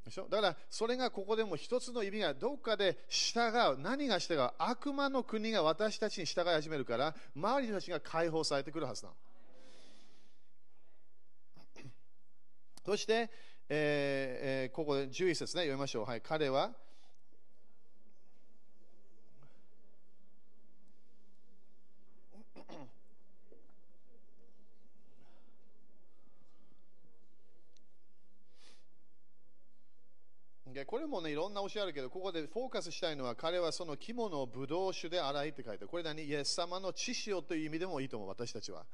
[0.05, 0.29] でしょ？
[0.29, 4.51] だからそれがここでも一つの意味がどっかで従う何が従う？
[4.59, 9.14] 悪魔の国が私たちに従い始めるから周りの人たちが解放されてくるはずなの
[12.85, 13.31] そして、
[13.68, 16.72] えーえ、ここで11節ね読みましょう、はい、彼は
[30.92, 35.87] これもね、いろんな教えあるけど、ここでフォーカスしたいのは、彼はその肝のブドウ酒で洗いって書いて。
[35.87, 36.22] これ何？
[36.22, 38.85] イエス様の血潮という意味でもいいと思う、私たちは。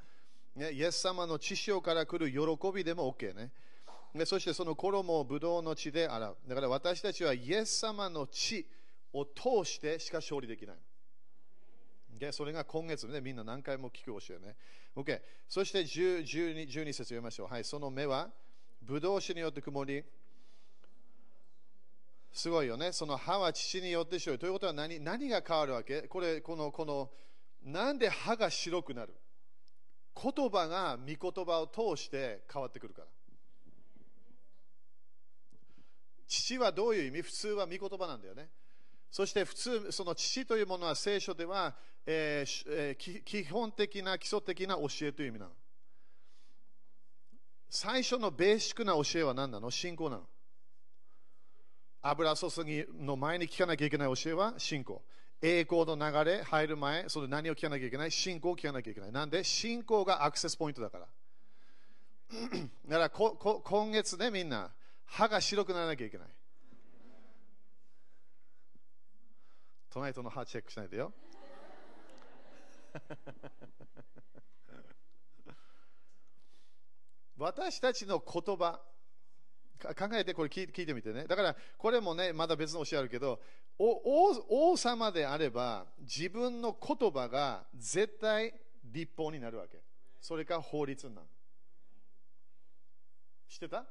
[0.55, 3.51] ね、イエス様の血潮から来る喜びでも OK ね。
[4.19, 6.37] でそしてその衣をブドウの血で洗う。
[6.47, 8.67] だから私たちはイエス様の血
[9.13, 10.77] を通してしか勝利できない。
[12.19, 14.57] でそれが今月ね、みんな何回も聞く教えね。
[14.97, 15.21] OK？
[15.49, 17.47] そして10 12, 12節読みましょう。
[17.49, 18.29] はい、その目は
[18.83, 20.03] ブドウ酒によって曇り、
[22.33, 22.93] すごいよね。
[22.93, 24.39] その歯は父によって白い。
[24.39, 26.03] ということは何何が変わるわけ？
[26.03, 27.11] これ、この、この、
[27.65, 29.15] なんで歯が白くなる？
[30.21, 33.09] 言葉が御言葉を通して変わってくるから。
[36.29, 37.23] 父はどういう意味？
[37.23, 38.49] 普通は御言葉なんだよね。
[39.11, 45.53] そして普通、その父というものは聖書では、えーえー、基本的な基礎的な教えという意味なの。
[47.71, 49.71] 最初のベーシックな教えは何なの？
[49.71, 50.23] 信仰なの。
[52.03, 55.03] 油注ぎの前に聞かなきゃいけない教えは信仰。
[55.41, 58.11] 栄光の流れ入る前、それ何を聞かなきゃいけない？
[58.11, 59.13] 信仰を聞かなきゃいけない。
[59.13, 59.43] なんで？
[59.45, 61.07] 信仰がアクセスポイントだから。
[62.87, 64.71] だからここ今月ね、みんな、
[65.09, 66.29] 歯が白くならなきゃいけない。
[69.91, 71.13] 隣との歯チェックしないでよ。
[77.37, 78.81] 私たちの言葉、
[79.81, 81.25] 考えてこれ聞いてみてね。
[81.27, 83.41] だからこれもね、まだ別の教えあるけど、
[83.79, 88.53] 王様であれば自分の言葉が絶対
[88.85, 89.83] 立法になるわけ。
[90.21, 91.29] それか法律になる。
[93.49, 93.87] 知ってた？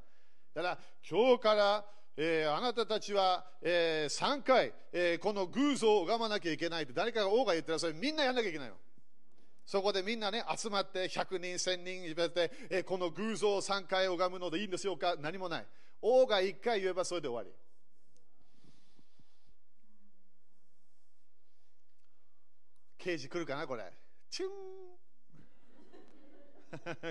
[0.57, 1.85] だから今日から、
[2.17, 8.73] えー、あなたたちは、えー、3回、えー、この偶像を拝まなきゃいけないって誰かが王が言ったらそれみんなやんなきゃいけないの。
[9.67, 15.15] そこでみんなね、集まって100人、1000人言って、えこの偶像を3回拝むのでいいんですよか？
[15.19, 15.65] 何もない。
[16.01, 17.51] 王が1回言えばそれで終わり。
[22.97, 23.83] 刑事来るかなこれ？
[24.31, 24.49] チュン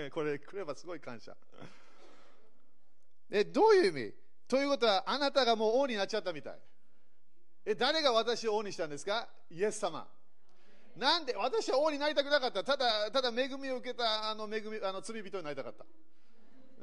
[0.11, 1.33] これ来ればすごい感謝。
[3.29, 4.13] え、どういう意味？
[4.47, 6.59] ということは、あなたがもう王になっちゃったみたい。
[7.65, 9.27] え、誰が私を王にしたんですか？
[9.49, 10.07] イエス様。
[10.95, 12.63] なんで私は王になりたくなかった。
[12.63, 15.85] ただ、ただ恵みを受けたあの恵みあの罪人になりたかった。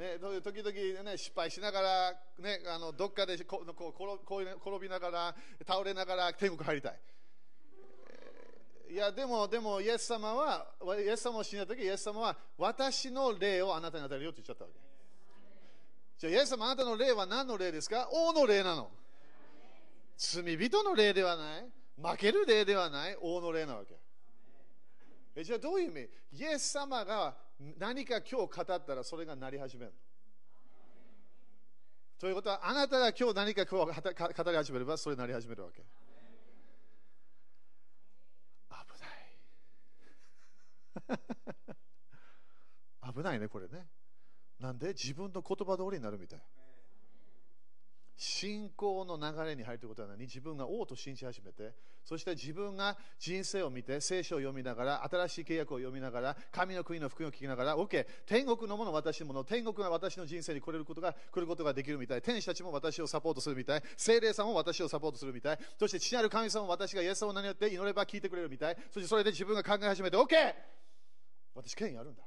[0.00, 5.34] ね、時々、ね、失敗しながら、ね、あのどっかでこここう転びながら、
[5.66, 7.00] 倒れながら天国入りたい。
[8.90, 10.66] いや、でも、でも、イエス様は、
[11.00, 14.93] イエス様を死んだ時、イエス様は、私の霊をあなたに与えるよって言っちゃったわけ。
[16.18, 18.08] じゃあ、イエス様、あなたの霊は何の霊ですか？
[18.12, 18.90] 王の霊なの。
[20.16, 21.66] 罪人の霊ではない。
[22.00, 23.16] 負ける霊ではない。
[23.20, 23.96] 王の霊なわけ。
[25.36, 26.08] えじゃあどういう意味？
[26.32, 27.36] イエス様が
[27.78, 29.92] 何か今日語ったらそれがなり始める
[32.18, 34.00] ということはあなたが今日何か今日
[34.44, 35.82] 語り始めればそれなり始めるわけ
[38.70, 38.76] 危
[41.10, 43.86] ない 危ないねこれね
[44.64, 44.88] なんで？
[44.88, 46.40] 自分の言葉通りになるみたい。
[48.16, 50.20] 信仰の流れに入るということは何？
[50.20, 51.74] 自分が王と信じ始めて、
[52.04, 70.54] そして自分が人生を見て、聖書を読みながら、新しい契約を読みながら、神の国の福音を聞きながら、OK、天国のもの、私のもの、天国が私の人生に来れることが、来ることができるみたい、天使たちも私をサポートするみたい、精霊さんも私をサポートするみたい、そして父なる神様も私がイエス様を名によって祈れば聞いてくれるみたい、そしてそれで自分が考え始めて、OK!
[71.54, 72.22] 私、権威あるんだ。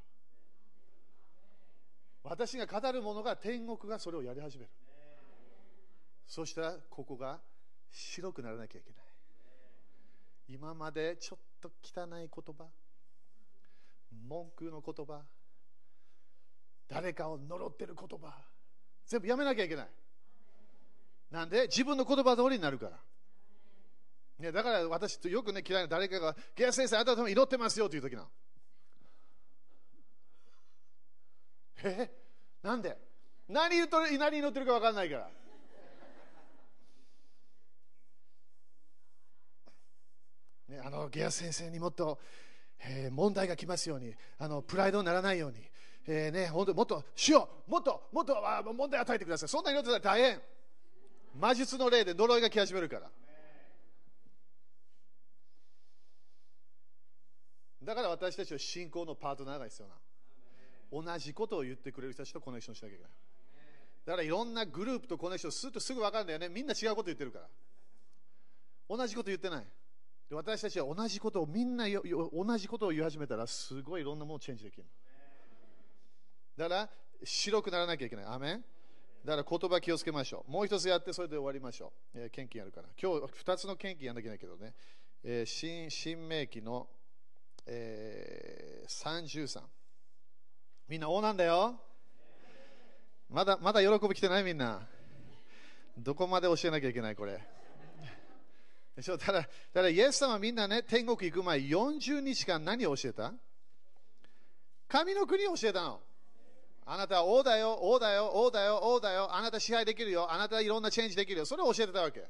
[2.23, 4.69] 私が語るものが天国がそれをやり始める。
[6.27, 7.39] そしたらここが
[7.89, 9.03] 白くならなきゃいけない。
[10.49, 12.65] 今までちょっと汚い言葉
[14.27, 15.21] 文句の言葉
[16.87, 18.33] 誰かを呪ってる言葉
[19.05, 19.87] 全部やめなきゃいけない。
[21.31, 21.63] なんで？
[21.63, 22.97] 自分の言葉通りになるから。
[24.39, 28.29] ね、だから私とよくね嫌いな誰かが「ゲア先生あなたも祈ってますよ」という時なの。
[31.83, 32.09] え？
[32.63, 32.97] なんで？
[33.47, 35.29] 何言っとる何祈ってるか分かんないから。
[40.69, 42.19] ね、あのゲア先生にもっと、
[42.79, 44.13] えー、問題が来ますように。
[44.37, 45.57] あのプライドにならないように、
[46.07, 49.49] えーね、本当もっとしようもっともっとあ問題与えてください。
[49.49, 50.41] そんな祈ってたら大変。
[51.39, 53.09] 魔術の霊で呪いが来始めるから。
[57.83, 59.93] だから私たちは信仰のパートナーが必要な
[60.91, 63.11] 同じことを言ってくれる人たちとコネクションしなきゃいけない。
[64.05, 66.49] だからいろんなグループとコネクションするとすぐ分かるんだよね。
[66.49, 67.47] みんな違うこと言ってるから。
[68.89, 69.65] 同じこと言ってない。
[70.29, 74.85] で私たちは同じことをみんなよ同じことを言い始めたらすごいいろんなものをチェンジできる
[76.57, 76.89] だから
[77.23, 78.25] 白くならなきゃいけない。
[78.25, 78.63] アメン。
[79.25, 80.51] だから言葉気をつけましょう。
[80.51, 82.87] もう一つやってそれで終わりましょう、えー、献金やるから。
[83.01, 84.73] 今日二つの献金やんなきゃいけないけどね、
[85.23, 86.87] えー、新新明記の、
[87.65, 89.61] えー、33
[90.87, 91.75] みんな王なんだよ
[93.29, 94.87] まだまだ喜び来てないみんな
[95.97, 97.41] どこまで教えなきゃいけないこれ
[98.99, 103.31] そうただ、ただイエス様みんなね、天国行く前、40日間何を教えた？
[104.87, 105.99] 神の国を教えたの。
[106.83, 112.25] あなたは王だよ、王だよ、王だよ、王だよ、あなた支配できるよ、あなたいろんなチェンジできるよ、それを教えてたわけ。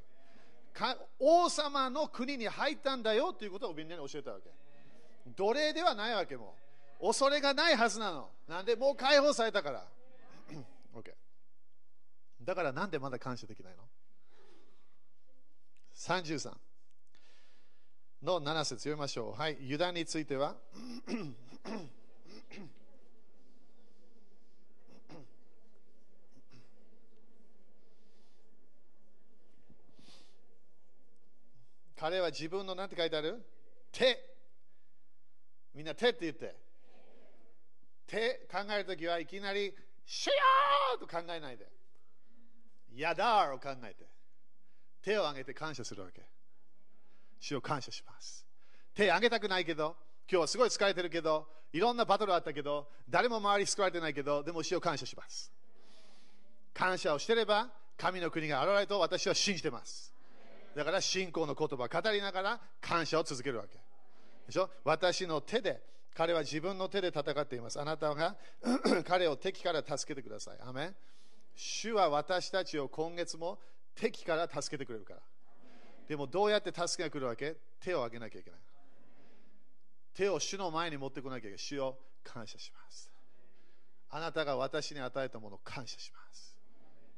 [1.20, 4.50] 王様の国に入ったんだよということをみんなに教えたわけ。
[5.38, 6.54] 奴隷ではないわけも。
[7.00, 8.30] 恐れがないはずなの。
[8.48, 9.86] なんでもう解放されたから。
[10.96, 11.14] OK。
[12.42, 13.84] だからなんでまだ感謝できないの
[15.96, 16.52] ？33
[18.24, 19.40] の7節読みましょう。
[19.40, 20.56] はい、ユダについては
[32.00, 33.44] 彼は自分の何て書いてある？
[33.92, 34.24] 手。
[35.74, 36.67] みんな手って言って。
[38.08, 39.74] 手考えるときはいきなり、
[40.06, 41.68] シュヤーと考えないで。
[42.96, 44.06] やだーを考えて。
[45.02, 46.22] 手を挙げて感謝するわけ。
[47.40, 48.46] 主を感謝します。
[48.96, 49.96] 手を挙げたくないけど、
[50.30, 55.52] 今日はすごい疲れてるけど、いろんなバトルあったけど、誰も周り救われてないけど、でも主を感謝します。
[56.74, 60.14] 感謝をしてれば、神の国が現れると私は信じてます。
[60.76, 63.80] だから信仰の言葉を語りながら感謝を続けるわけ。
[64.46, 65.82] でしょ私の手で、
[66.18, 67.80] 彼は自分の手で戦っています。
[67.80, 68.36] あなたが
[69.06, 70.58] 彼を敵から助けてください。
[70.62, 70.96] アメ
[71.56, 73.60] 主は私たちを今月も
[73.94, 75.20] 敵から助けてくれるから。
[76.08, 77.56] でもどうやって助けが来るわけ？
[77.80, 78.60] 手を挙げなきゃいけない。
[80.16, 81.60] 手を主の前に持ってこなきゃいけない。
[81.60, 83.12] 主を感謝します。
[84.10, 86.47] あなたが私に与えたものを感謝します。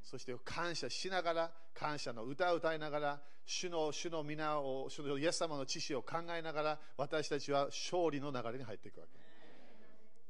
[0.09, 9.13] そして感謝しながら、感謝の歌を歌いながら、主の主の皆を、主のイエス様の知識を考えながら、私たちは勝利の流れに入っていくわけ。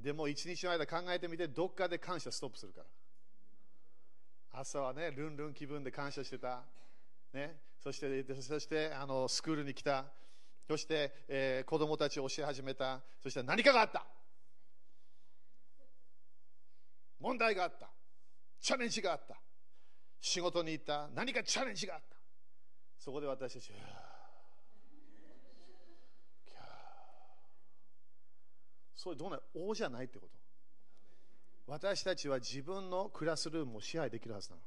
[0.03, 2.81] でも一日の間考えてみて、どっかで感謝ストップするか
[4.51, 4.59] ら。
[4.59, 6.61] 朝はね、ルンルン気分で感謝してた。
[7.31, 10.03] ね、そして、そしてあのスクールに来た。
[10.67, 12.99] そして、えー、子供たちを教え始めた。
[13.23, 14.05] そして何かがあった。
[17.21, 17.89] 問題があった。
[18.59, 19.39] チャレンジがあった。
[20.21, 21.09] 仕事に行った。
[21.15, 22.17] 何かチャレンジがあった。
[22.97, 23.77] そこで私たちは、
[28.95, 29.43] それどうなる？
[29.55, 30.33] 王じゃないってこと
[31.67, 34.61] 私たちは自分のクラスルームを支配できるはずなの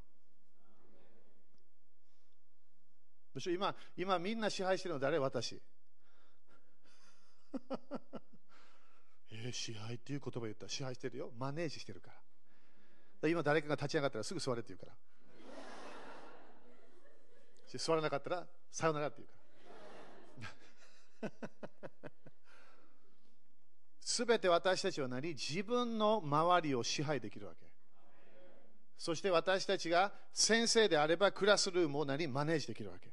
[3.35, 3.53] むしろ。
[3.53, 5.19] 今、今みんな支配してるの誰？
[5.19, 5.61] 私。
[9.31, 11.31] えー、支配っていう言葉言った支配してるよ。
[11.37, 12.01] マネージしてる。
[12.01, 12.11] か
[13.21, 14.93] ら今誰かが立ち上がったらすぐ座れって言うから。
[17.77, 19.33] 座らなかったらさよならって言うか
[21.27, 21.49] ら。
[23.99, 25.29] すべて私たちは何？
[25.29, 27.65] 自分の周りを支配できるわけ。
[28.97, 32.27] そして私たちが先生であればクラスルームを何？
[32.27, 33.11] マネージできるわけ。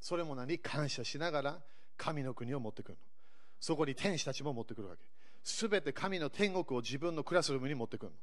[0.00, 0.58] それも何？
[0.58, 1.62] 感謝しながら
[1.96, 3.04] 神の国を持ってくるの。
[3.60, 5.02] そこに天使たちも持ってくるわけ。
[5.42, 8.18] すべて神の天国を自分のクラスルームに持ってくるの。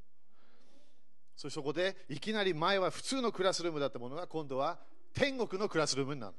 [1.37, 4.79] そそこでいきなり前は普通のクラスルームだったものが今度は
[5.13, 6.37] 天国のクラスルームになるの。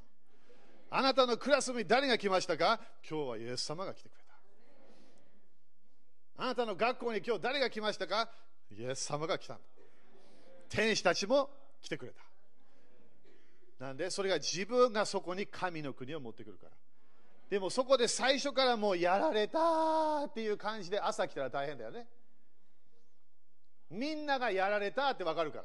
[0.91, 2.81] あなたのクラスに誰が来ましたか？
[3.09, 4.19] 今日はイエス様が来てくれ
[6.37, 6.43] た。
[6.43, 8.29] あなたの学校に今日誰が来ましたか？
[8.77, 9.59] イエス様が来た。
[10.69, 11.49] 天使たちも
[11.81, 12.13] 来てくれ
[13.79, 13.85] た。
[13.87, 16.73] なんで、それが自分がそこに神の国を持ってくるから。
[17.49, 22.07] でもそこで最初からもうやられたっていう感じで朝来たら大変だよね。
[23.91, 25.65] みんながやられたってわかるから。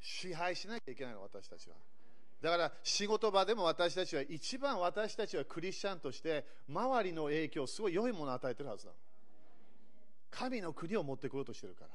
[0.00, 1.76] 支配しなきゃいけないの、私たちは。
[2.42, 8.92] だから仕事場でも私たちは一番私たちはクリスチャンとして周りの影響すごい良いものを与えてるはずだ。
[10.30, 11.90] 神の国を持ってこようとしてるから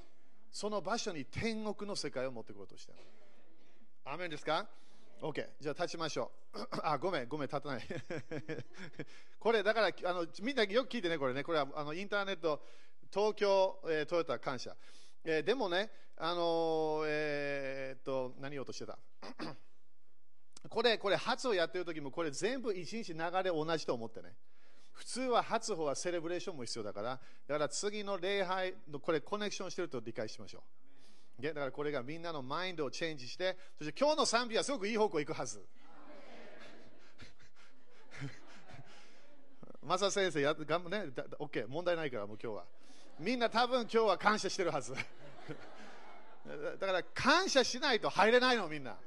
[0.52, 2.98] その場所に天国の世界を持ってこようとしてる
[4.06, 4.66] アメンですか？
[5.22, 7.88] ?OK じゃあ立ちましょう あごめんごめん立たない
[9.40, 12.62] これだからあのみんなよく聞いてねこれねこれはあのインターネット
[13.12, 14.76] 東京、えートヨタ感謝、
[15.24, 18.98] えーでもねあのーえっと何言おうとしてた？
[20.70, 24.36] これ、これ、初をやってる時も、これ全部一日流れ同じと思ってね。
[24.92, 30.62] 普通は初歩はセレブレーションも必要だから、だから次の礼拝のこれコネクションしてると理解しましょう。
[31.48, 35.66] だからこれがみんなのマインドをチェンジして、そして今日の賛美はすごくいい方向行くはず。
[39.82, 42.66] マサ先生や、頑張ね、OK、問題ないから、もう今日は。
[43.20, 44.94] みんな多分今日は感謝してるはず。
[46.80, 48.98] だから感謝しないと入れないの、みんな。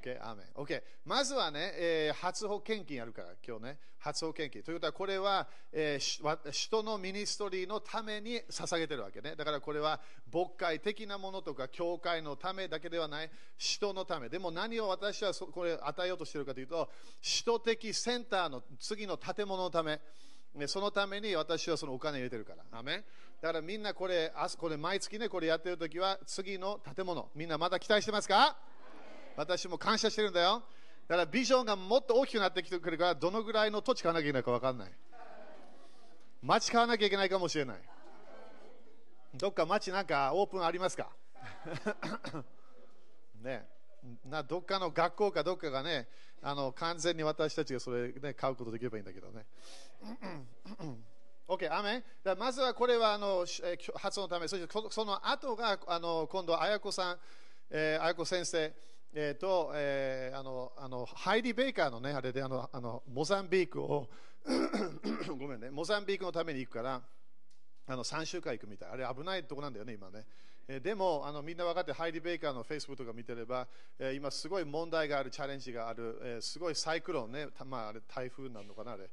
[0.00, 4.62] OK、アーメン OK、まずはね、えー初保献金やるから、今日ね、初保献金。
[4.62, 9.36] ということは、これは、えー人のミニストリーのために捧げてるわけね。
[9.36, 10.00] だからこれは、
[10.32, 14.28] 牧会的なものとか、教会のためだけではない、人のため。
[14.28, 16.90] でも何を私はこれ与えようとしてるかというと、
[17.20, 20.00] 使徒的センターの次の建物のため。
[20.66, 22.64] そのために私はそのお金入れてるから。
[22.72, 23.04] アーメ
[23.40, 27.30] だからみんなこれ、あこれ毎月ね、これやってるときは、次の建物。
[27.36, 28.58] みんなまだ期待してますか？
[29.40, 30.62] 私も感謝してるんだよ。
[31.08, 34.92] だからビジョンがもっと大きくなってきてくるから、どのぐらいの土地買わなきゃいけないか分かんない。
[36.42, 37.78] 町買わなきゃいけないかもしれない。
[39.34, 41.08] どっか町なんかオープンありますか？
[43.42, 43.66] ね
[44.26, 46.06] などっかの学校かどっかがね、
[46.42, 49.46] あの完全に私たちがそれ、ね、買うことできればいいんだけどね。
[51.48, 57.18] OK、アーメンだまずはこれはあのしえーきょ発音のため、そしてその後があの今度、綾子さん、
[57.70, 58.72] えー、綾子先生、
[59.12, 64.08] えーとえーあのあのハイリー・ベイカーのね、あれであのあのモザンビークを
[65.36, 67.02] ごめんね、モザンビークのために行くから、
[67.86, 68.90] あの3週間行くみたい。
[68.90, 70.24] あれ危ないとこなんだよね、今ね。
[70.68, 73.66] えーでもあのみんな分かって、ハイリー・ベイカーのフェイスブックとか見てれば、
[73.98, 79.10] えー今すごい問題がある、チャレンジがある、えーすごいサイクロンね、まあ、あれ台風なのかな、あれ。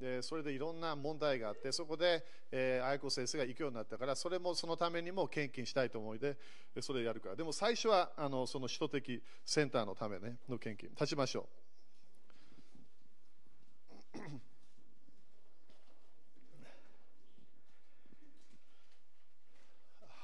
[0.00, 6.38] でそれでいろんな問題があって、そこで、えー、愛子先生が行くようになったから、それもそのためにも献金したいと思いで、
[6.80, 7.36] それやるから。
[7.36, 10.88] でも最初はあのその首都的センターのため、ね、の献金。
[10.90, 11.46] 立ちましょ
[14.16, 14.18] う。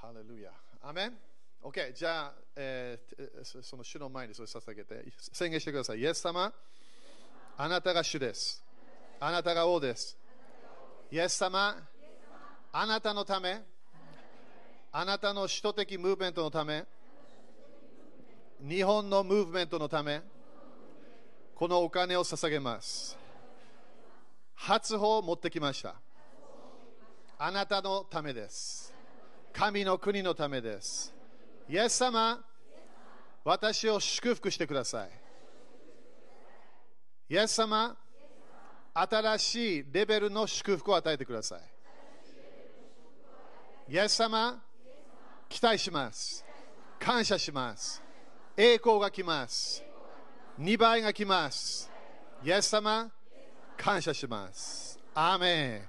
[0.00, 0.52] ハレルヤ。
[0.80, 1.18] アメン
[1.62, 5.98] ?OK、じゃあ、えーその主の前にそれ捧げて、宣言してください。
[5.98, 6.50] イエス様、
[7.58, 8.65] あなたが主です。
[9.18, 10.16] あなたが王です。
[11.10, 11.76] イエス様、
[12.72, 13.62] あなたのため、
[14.92, 16.84] あなたの首都的ムーブメントのため、
[18.60, 20.20] 日本のムーブメントのため、
[21.54, 23.16] このお金を捧げます。
[24.54, 25.94] 初歩を持ってきました。
[27.38, 28.92] あなたのためです。
[29.52, 31.14] 神の国のためです。
[31.68, 32.44] イエス様、
[33.44, 35.10] 私を祝福してください。
[37.30, 37.96] イエス様、
[38.98, 41.60] 新しいレベルの祝福を与えてください。
[43.92, 44.62] イエス様、
[45.50, 46.42] 期待します。
[46.98, 48.02] 感謝します。
[48.56, 49.84] 栄光が来ます。
[50.58, 51.90] 2倍が来ます。
[52.42, 53.10] イエス様、
[53.76, 54.98] 感謝します。
[55.14, 55.82] アーメ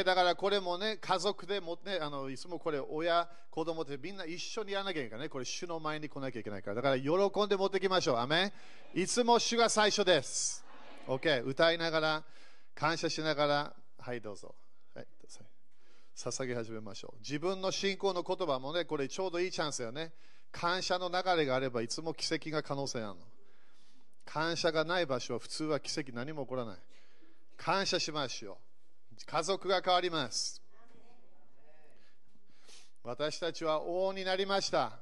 [0.00, 0.04] ン。
[0.04, 8.16] だからこれもね、家族でもね、あのいつもこれ、親、子供ってみんな一緒にやらなきゃいけないからね、これ、主の前に来なきゃいけないから、だから喜んで持ってきましょう。
[8.18, 8.52] アメ
[8.94, 9.00] ン。
[9.00, 10.64] いつも主が最初です。
[11.08, 12.24] OK、歌いながら、
[12.74, 14.54] 感謝しながら、はい、どうぞ。
[14.94, 15.40] はい、どうぞ
[16.14, 17.20] 捧げ始めましょう。
[17.20, 20.12] 自分の信仰の言葉もね、これちょうどいいチャンスよね。
[20.50, 23.26] 感謝の流れがあればいつも奇跡が可能性あるの。
[24.24, 26.78] 感謝がない場所は普通は奇跡何も起こらない。
[27.56, 28.58] 感謝しましょ
[29.12, 29.24] う。
[29.24, 30.60] 家族が変わります。
[33.02, 34.92] 私たちは王になりました。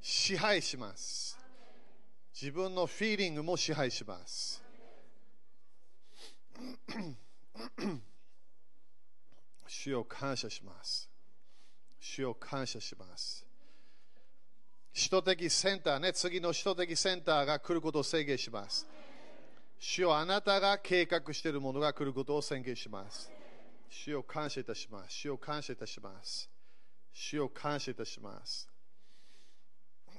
[0.00, 1.38] 支配します。
[2.34, 4.62] 自分のフィーリングも支配します。
[9.66, 11.08] 主を感謝します。
[11.98, 13.46] 主を感謝します。
[14.94, 18.86] 首都的センターね、次の首都的センターが来ることを宣言します。
[19.78, 23.32] 主よあなたが計画しているものが来ることを宣言します。
[23.88, 25.14] 主を感謝いたします。
[25.14, 26.48] 主を感謝いたします。
[27.12, 28.68] 主を感謝いたします。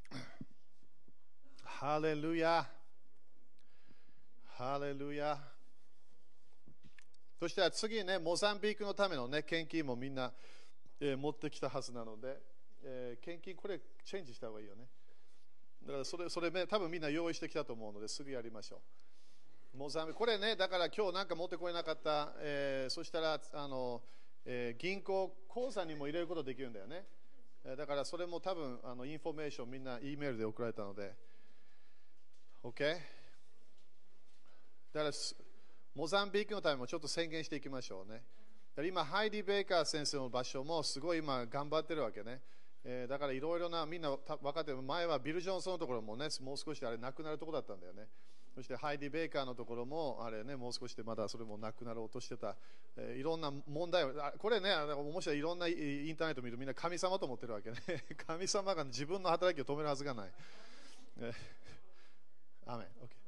[1.64, 2.70] ハレルヤ。
[4.58, 5.53] ハレルヤ。
[7.44, 10.32] そしたら次ね、モザンビークのためのね、献金もみんな、
[11.02, 12.38] えー持ってきたはずなので、
[12.86, 14.86] えー献金これチェンジした方がいいよね。
[15.86, 18.82] だからそれ、それね、多分みんな用意してきたと思うので、すぐやりましょ
[19.76, 19.78] う。
[19.78, 24.02] モザンビーク、これね、だから今日なんか持ってこれなかった、えーそしたら、あの、
[24.46, 27.04] えー銀行口座にも入れることできるんだよね。
[27.76, 31.14] だからそれも多分あのインフォメーションみんな E メールで送られたので。
[32.64, 32.94] OK?
[34.94, 35.12] だから
[35.96, 38.24] モザンビークのためもちょっと宣言していきましょうね。
[38.88, 42.42] 今、ハイディ・ベイカー先生の場所もすごい今頑張ってるわけね。
[42.84, 44.82] えーだからいろいろなみんな分かってる。
[44.82, 48.08] 前はビル・ジョンソンのところもねもう少しあれなくなるところだったんだよね。
[48.56, 52.56] そしてハイディ・ベイカーのところもあれねもう少しでまだそれもなくなろうとしてた、
[52.98, 55.72] えーいろんな問題をこれねあの面白いいろんなイ
[56.12, 57.78] ンターネット見るとみんな神様と思ってるわけね。
[58.26, 60.32] 神様が自分の働きを止めるはずがない、
[61.20, 61.34] えー
[62.66, 63.23] アメン OK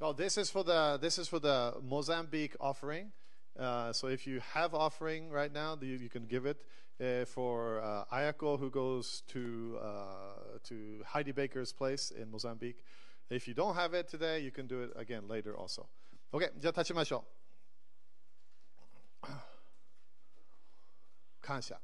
[0.00, 3.12] Oh, this is for the this is for the Mozambique offering.
[3.58, 6.56] Uh, so if you have offering right now, you, you can give it
[7.00, 12.82] uh, for uh, Ayako who goes to uh, to Heidi Baker's place in Mozambique.
[13.30, 15.86] If you don't have it today, you can do it again later also.
[16.32, 17.24] Okay, じゃあ立ちましょ
[19.22, 19.26] う。
[21.40, 21.80] 感謝。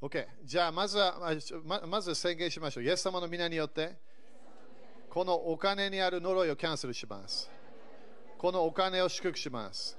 [0.00, 1.18] OK、じゃあまずは
[1.64, 2.84] まままず宣言しましょう。
[2.84, 3.96] イエス様の皆によって。
[5.11, 7.51] このお金にある呪いをキャンセルします。
[8.37, 9.97] このお金を祝福します。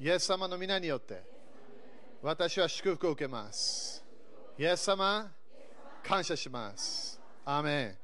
[0.00, 1.22] イエス様の皆によって、
[2.22, 4.02] 私は祝福を受けます。
[4.58, 5.30] イエス様、
[6.02, 7.20] 感謝します。
[7.44, 7.98] アーメン。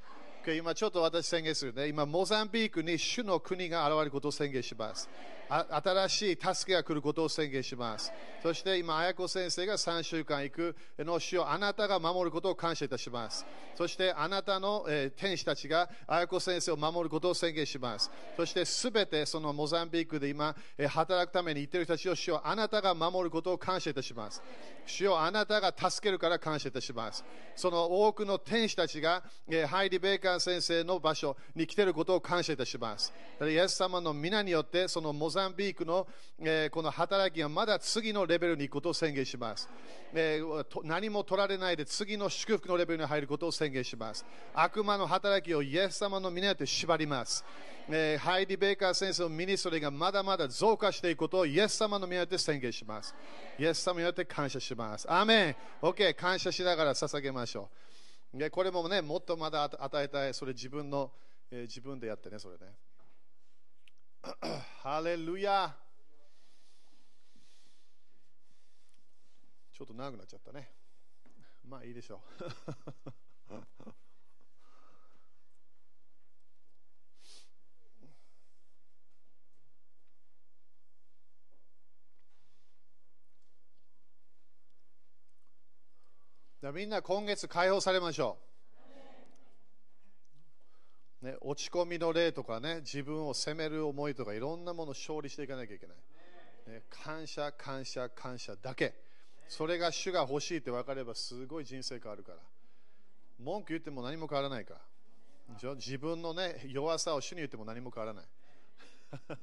[0.58, 1.88] 今ちょっと私宣言するね。
[1.88, 5.08] 今、モザンビークに主の国が現れることを宣言します。
[5.70, 8.10] 新しい助けが来ることを宣言します。
[8.42, 13.44] そして今、綾子先生が3週間行くの主をあなたが守ることを感謝いたします。
[13.74, 18.10] そしてあなたの、えー天使たちが綾子先生を守ることを宣言します。
[18.36, 24.42] そしてすべてそのモザンビークで今、えー働くために行っている人たちを主をあなたが守ることを感謝いたします。
[24.86, 27.24] 主よあなたが助けるから感謝いたします。
[27.54, 33.12] その多くの天使たちが、えーハイリ・ベイカー先生の場所に来ていることを感謝いたします。
[33.40, 36.06] イエス様の皆によって、そのモザンビークの、
[36.40, 39.68] えーこの働きがまだ次のレベルに行くことを宣言します。
[40.14, 44.24] えー何も取られないで次の祝福のレベルに入ることを宣言します。
[44.54, 47.44] 悪魔の働きをイエス様の皆によって縛ります。
[47.88, 53.14] えーハイリ・ベイカー先生のミニストリーがまだまだ増加していくことをイエス様の皆によって宣言します。
[53.58, 55.10] イエス様によって感謝します。
[55.10, 55.56] アーメン。
[55.82, 57.68] OK、感謝しながら捧げましょ
[58.34, 58.38] う。
[58.38, 61.10] でこれもね、もっとまだ与えたい、それ自分の、
[61.50, 62.72] え自分でやってね、それね。
[64.22, 65.74] ハレルヤ。
[69.72, 70.70] ちょっと長くなっちゃったね。
[71.68, 72.44] まあいいでしょう。
[86.60, 88.51] じゃみんな今月解放されましょう。
[91.22, 95.96] ね、落ち込みの例とかね、自分を責める思いとかいろんなものを勝利していかなきゃいけない。
[96.72, 98.94] ね、感謝、感謝、感謝だけ。
[99.48, 102.38] それが主が欲しいって分かればすごい人生変わるから。
[103.38, 104.80] 文句言っても何も変わらないから。
[105.74, 108.24] 自分のね、弱さを主に言っても何も変わらない。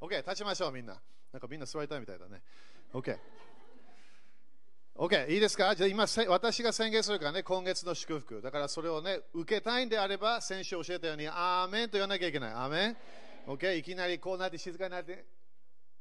[0.00, 1.00] OK、立ちましょうみんな。
[1.32, 2.42] なんかみんな座りたいみたいだね。
[2.92, 3.18] OK。
[4.94, 5.74] OK、いいですか？
[5.74, 8.42] じゃあ今、私が宣言するからね、今月の祝福。
[8.42, 12.52] だからそれをね、受けたいんであれば、先週教えたように、アーメンと言わなきゃいけない。
[12.52, 12.96] アーメン
[13.46, 15.24] ?OK、いきなりこうなって静かになって、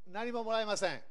[0.08, 1.02] 何ももらえません。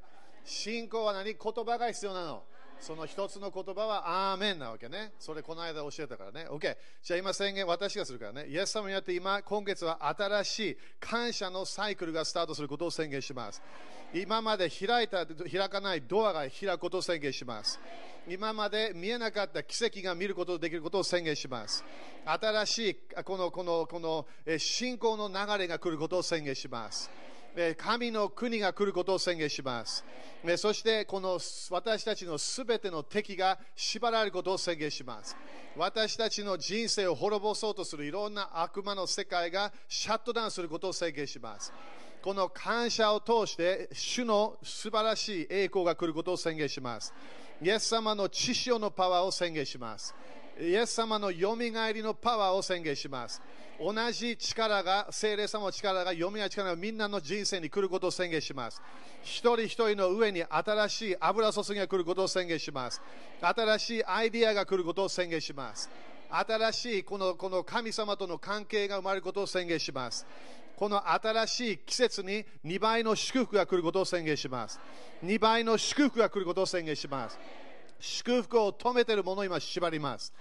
[0.45, 1.33] 信仰は何？
[1.33, 2.43] 言葉が必要なの。
[2.81, 5.13] その一つの言葉はアーメンなわけね。
[5.19, 6.47] それこの間教えたからね。
[6.49, 6.75] OK。
[7.03, 8.47] じゃあ今宣言私がするからね。
[8.47, 13.61] イエス様によって今、今月は新しい感謝のサイクルがスタートすることを宣言します。
[14.15, 17.79] 今まで開いた、開かないドアが開くことを宣言します。
[18.27, 21.83] 今まで見えなかった奇跡が見ることができることを宣言します。
[22.25, 24.25] 新しい、この、この、この、
[24.57, 27.11] 信仰の流れが来ることを宣言します。
[27.77, 30.03] 神の国が来ることを宣言します。
[30.57, 31.39] そして、この
[31.69, 35.35] 私たちのすべての敵が縛られることを宣言します。
[35.75, 41.71] 私たちの人生を滅ぼそうとするいろんな悪魔の世界がシャットダウンすることを宣言します。
[42.21, 47.13] この感謝を通して、主の素晴らしい栄光が来ることを宣言します。
[47.61, 50.15] イエス様の血潮のパワーを宣言します。
[50.59, 53.41] イエス様のよみがえりのパワーを宣言します。
[53.83, 58.79] 同じ力が、聖霊様の力が、よみがえり力がみんなの人生に来ることを宣言します。
[59.23, 63.01] 一人一人の上に新しい油注ぎが来ることを宣言します。
[63.41, 65.89] 新しいアイディアが来ることを宣言します。
[66.29, 70.25] 新しいこのこの神様との関係が生まれることを宣言します。
[70.77, 74.79] この新しい季節に2倍の祝福が来ることを宣言します。
[75.23, 77.39] 2倍の祝福が来ることを宣言します。
[77.99, 80.33] 祝福を止めているものを今縛ります。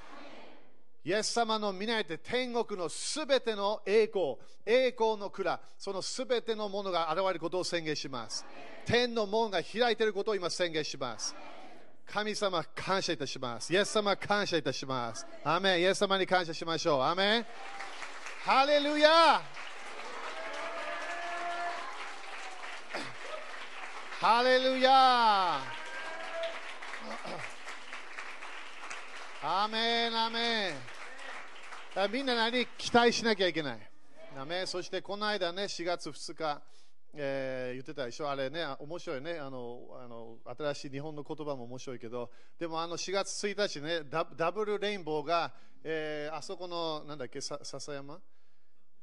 [1.02, 4.36] イエス様の見ないて天国のすべての栄光、
[4.66, 8.44] 栄光の蔵、そのすべてのものが現れることを宣言します。
[8.84, 11.34] 天の門が開いていることを今宣言します。
[12.06, 13.72] 神様、感謝いたします。
[13.72, 15.26] イエス様、感謝いたします。
[15.42, 17.02] アメンイエス様に感謝しましょう。
[17.02, 17.46] アメン
[18.44, 19.40] ハレルヤ
[24.20, 25.79] ハレルヤ
[29.42, 30.74] アメン、アメン。
[32.12, 33.78] みんな何期待しなきゃいけない。
[34.36, 36.60] アメそしてこの間ね、4月2日、
[37.14, 48.20] えー言ってたでしょ、あれね、面白いねあのあの、新しい日本の言葉も面白いけど、でもあの4月1日ね、ダダブルレインボーが、えーあそこの、なんだっけ、さ笹山？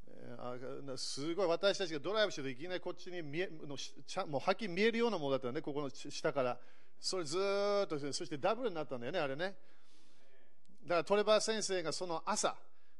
[0.07, 6.59] えーあすごい私たちがドライブしてるといきなりこっちに見えのちゃもうはっきり見えるようなものだったよね、ここの下から。
[6.99, 9.55] それずっと、そしてダブルになったんだよね、あれね。
[10.87, 12.55] だからトレバー先生がその朝、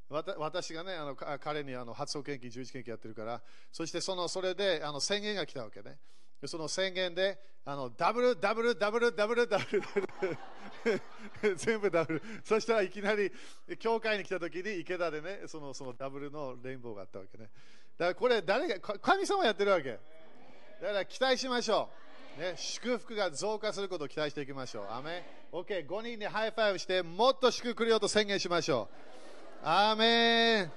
[0.10, 5.98] わ私がね、あの彼にあの発想研究、十字研究やってるから、そしてそのそれであの宣言が来たわけね。
[6.46, 9.66] その宣言で、あのダブル、ダブル、ダブル、ダブル、ダブ
[11.42, 12.22] ル、 全部ダブル。
[12.44, 13.32] そしたらいきなり、
[13.80, 17.50] 教会に来た時に池田でね、そのそのダブルのレインボーがあったわけね。
[17.98, 19.92] だからこれ、誰が、神様やってるわけ。
[19.92, 22.07] だから期待しましょう。
[22.38, 24.86] ね、祝福が増加することを期待していきましょう。
[24.92, 28.88] アメン ?OK、5人に high five して、もっと祝福くれよと宣言しましょ
[29.64, 29.68] う。
[29.68, 30.72] アメン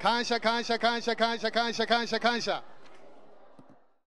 [0.00, 2.64] 感謝、感謝、感謝、感謝、感謝、感謝、感謝。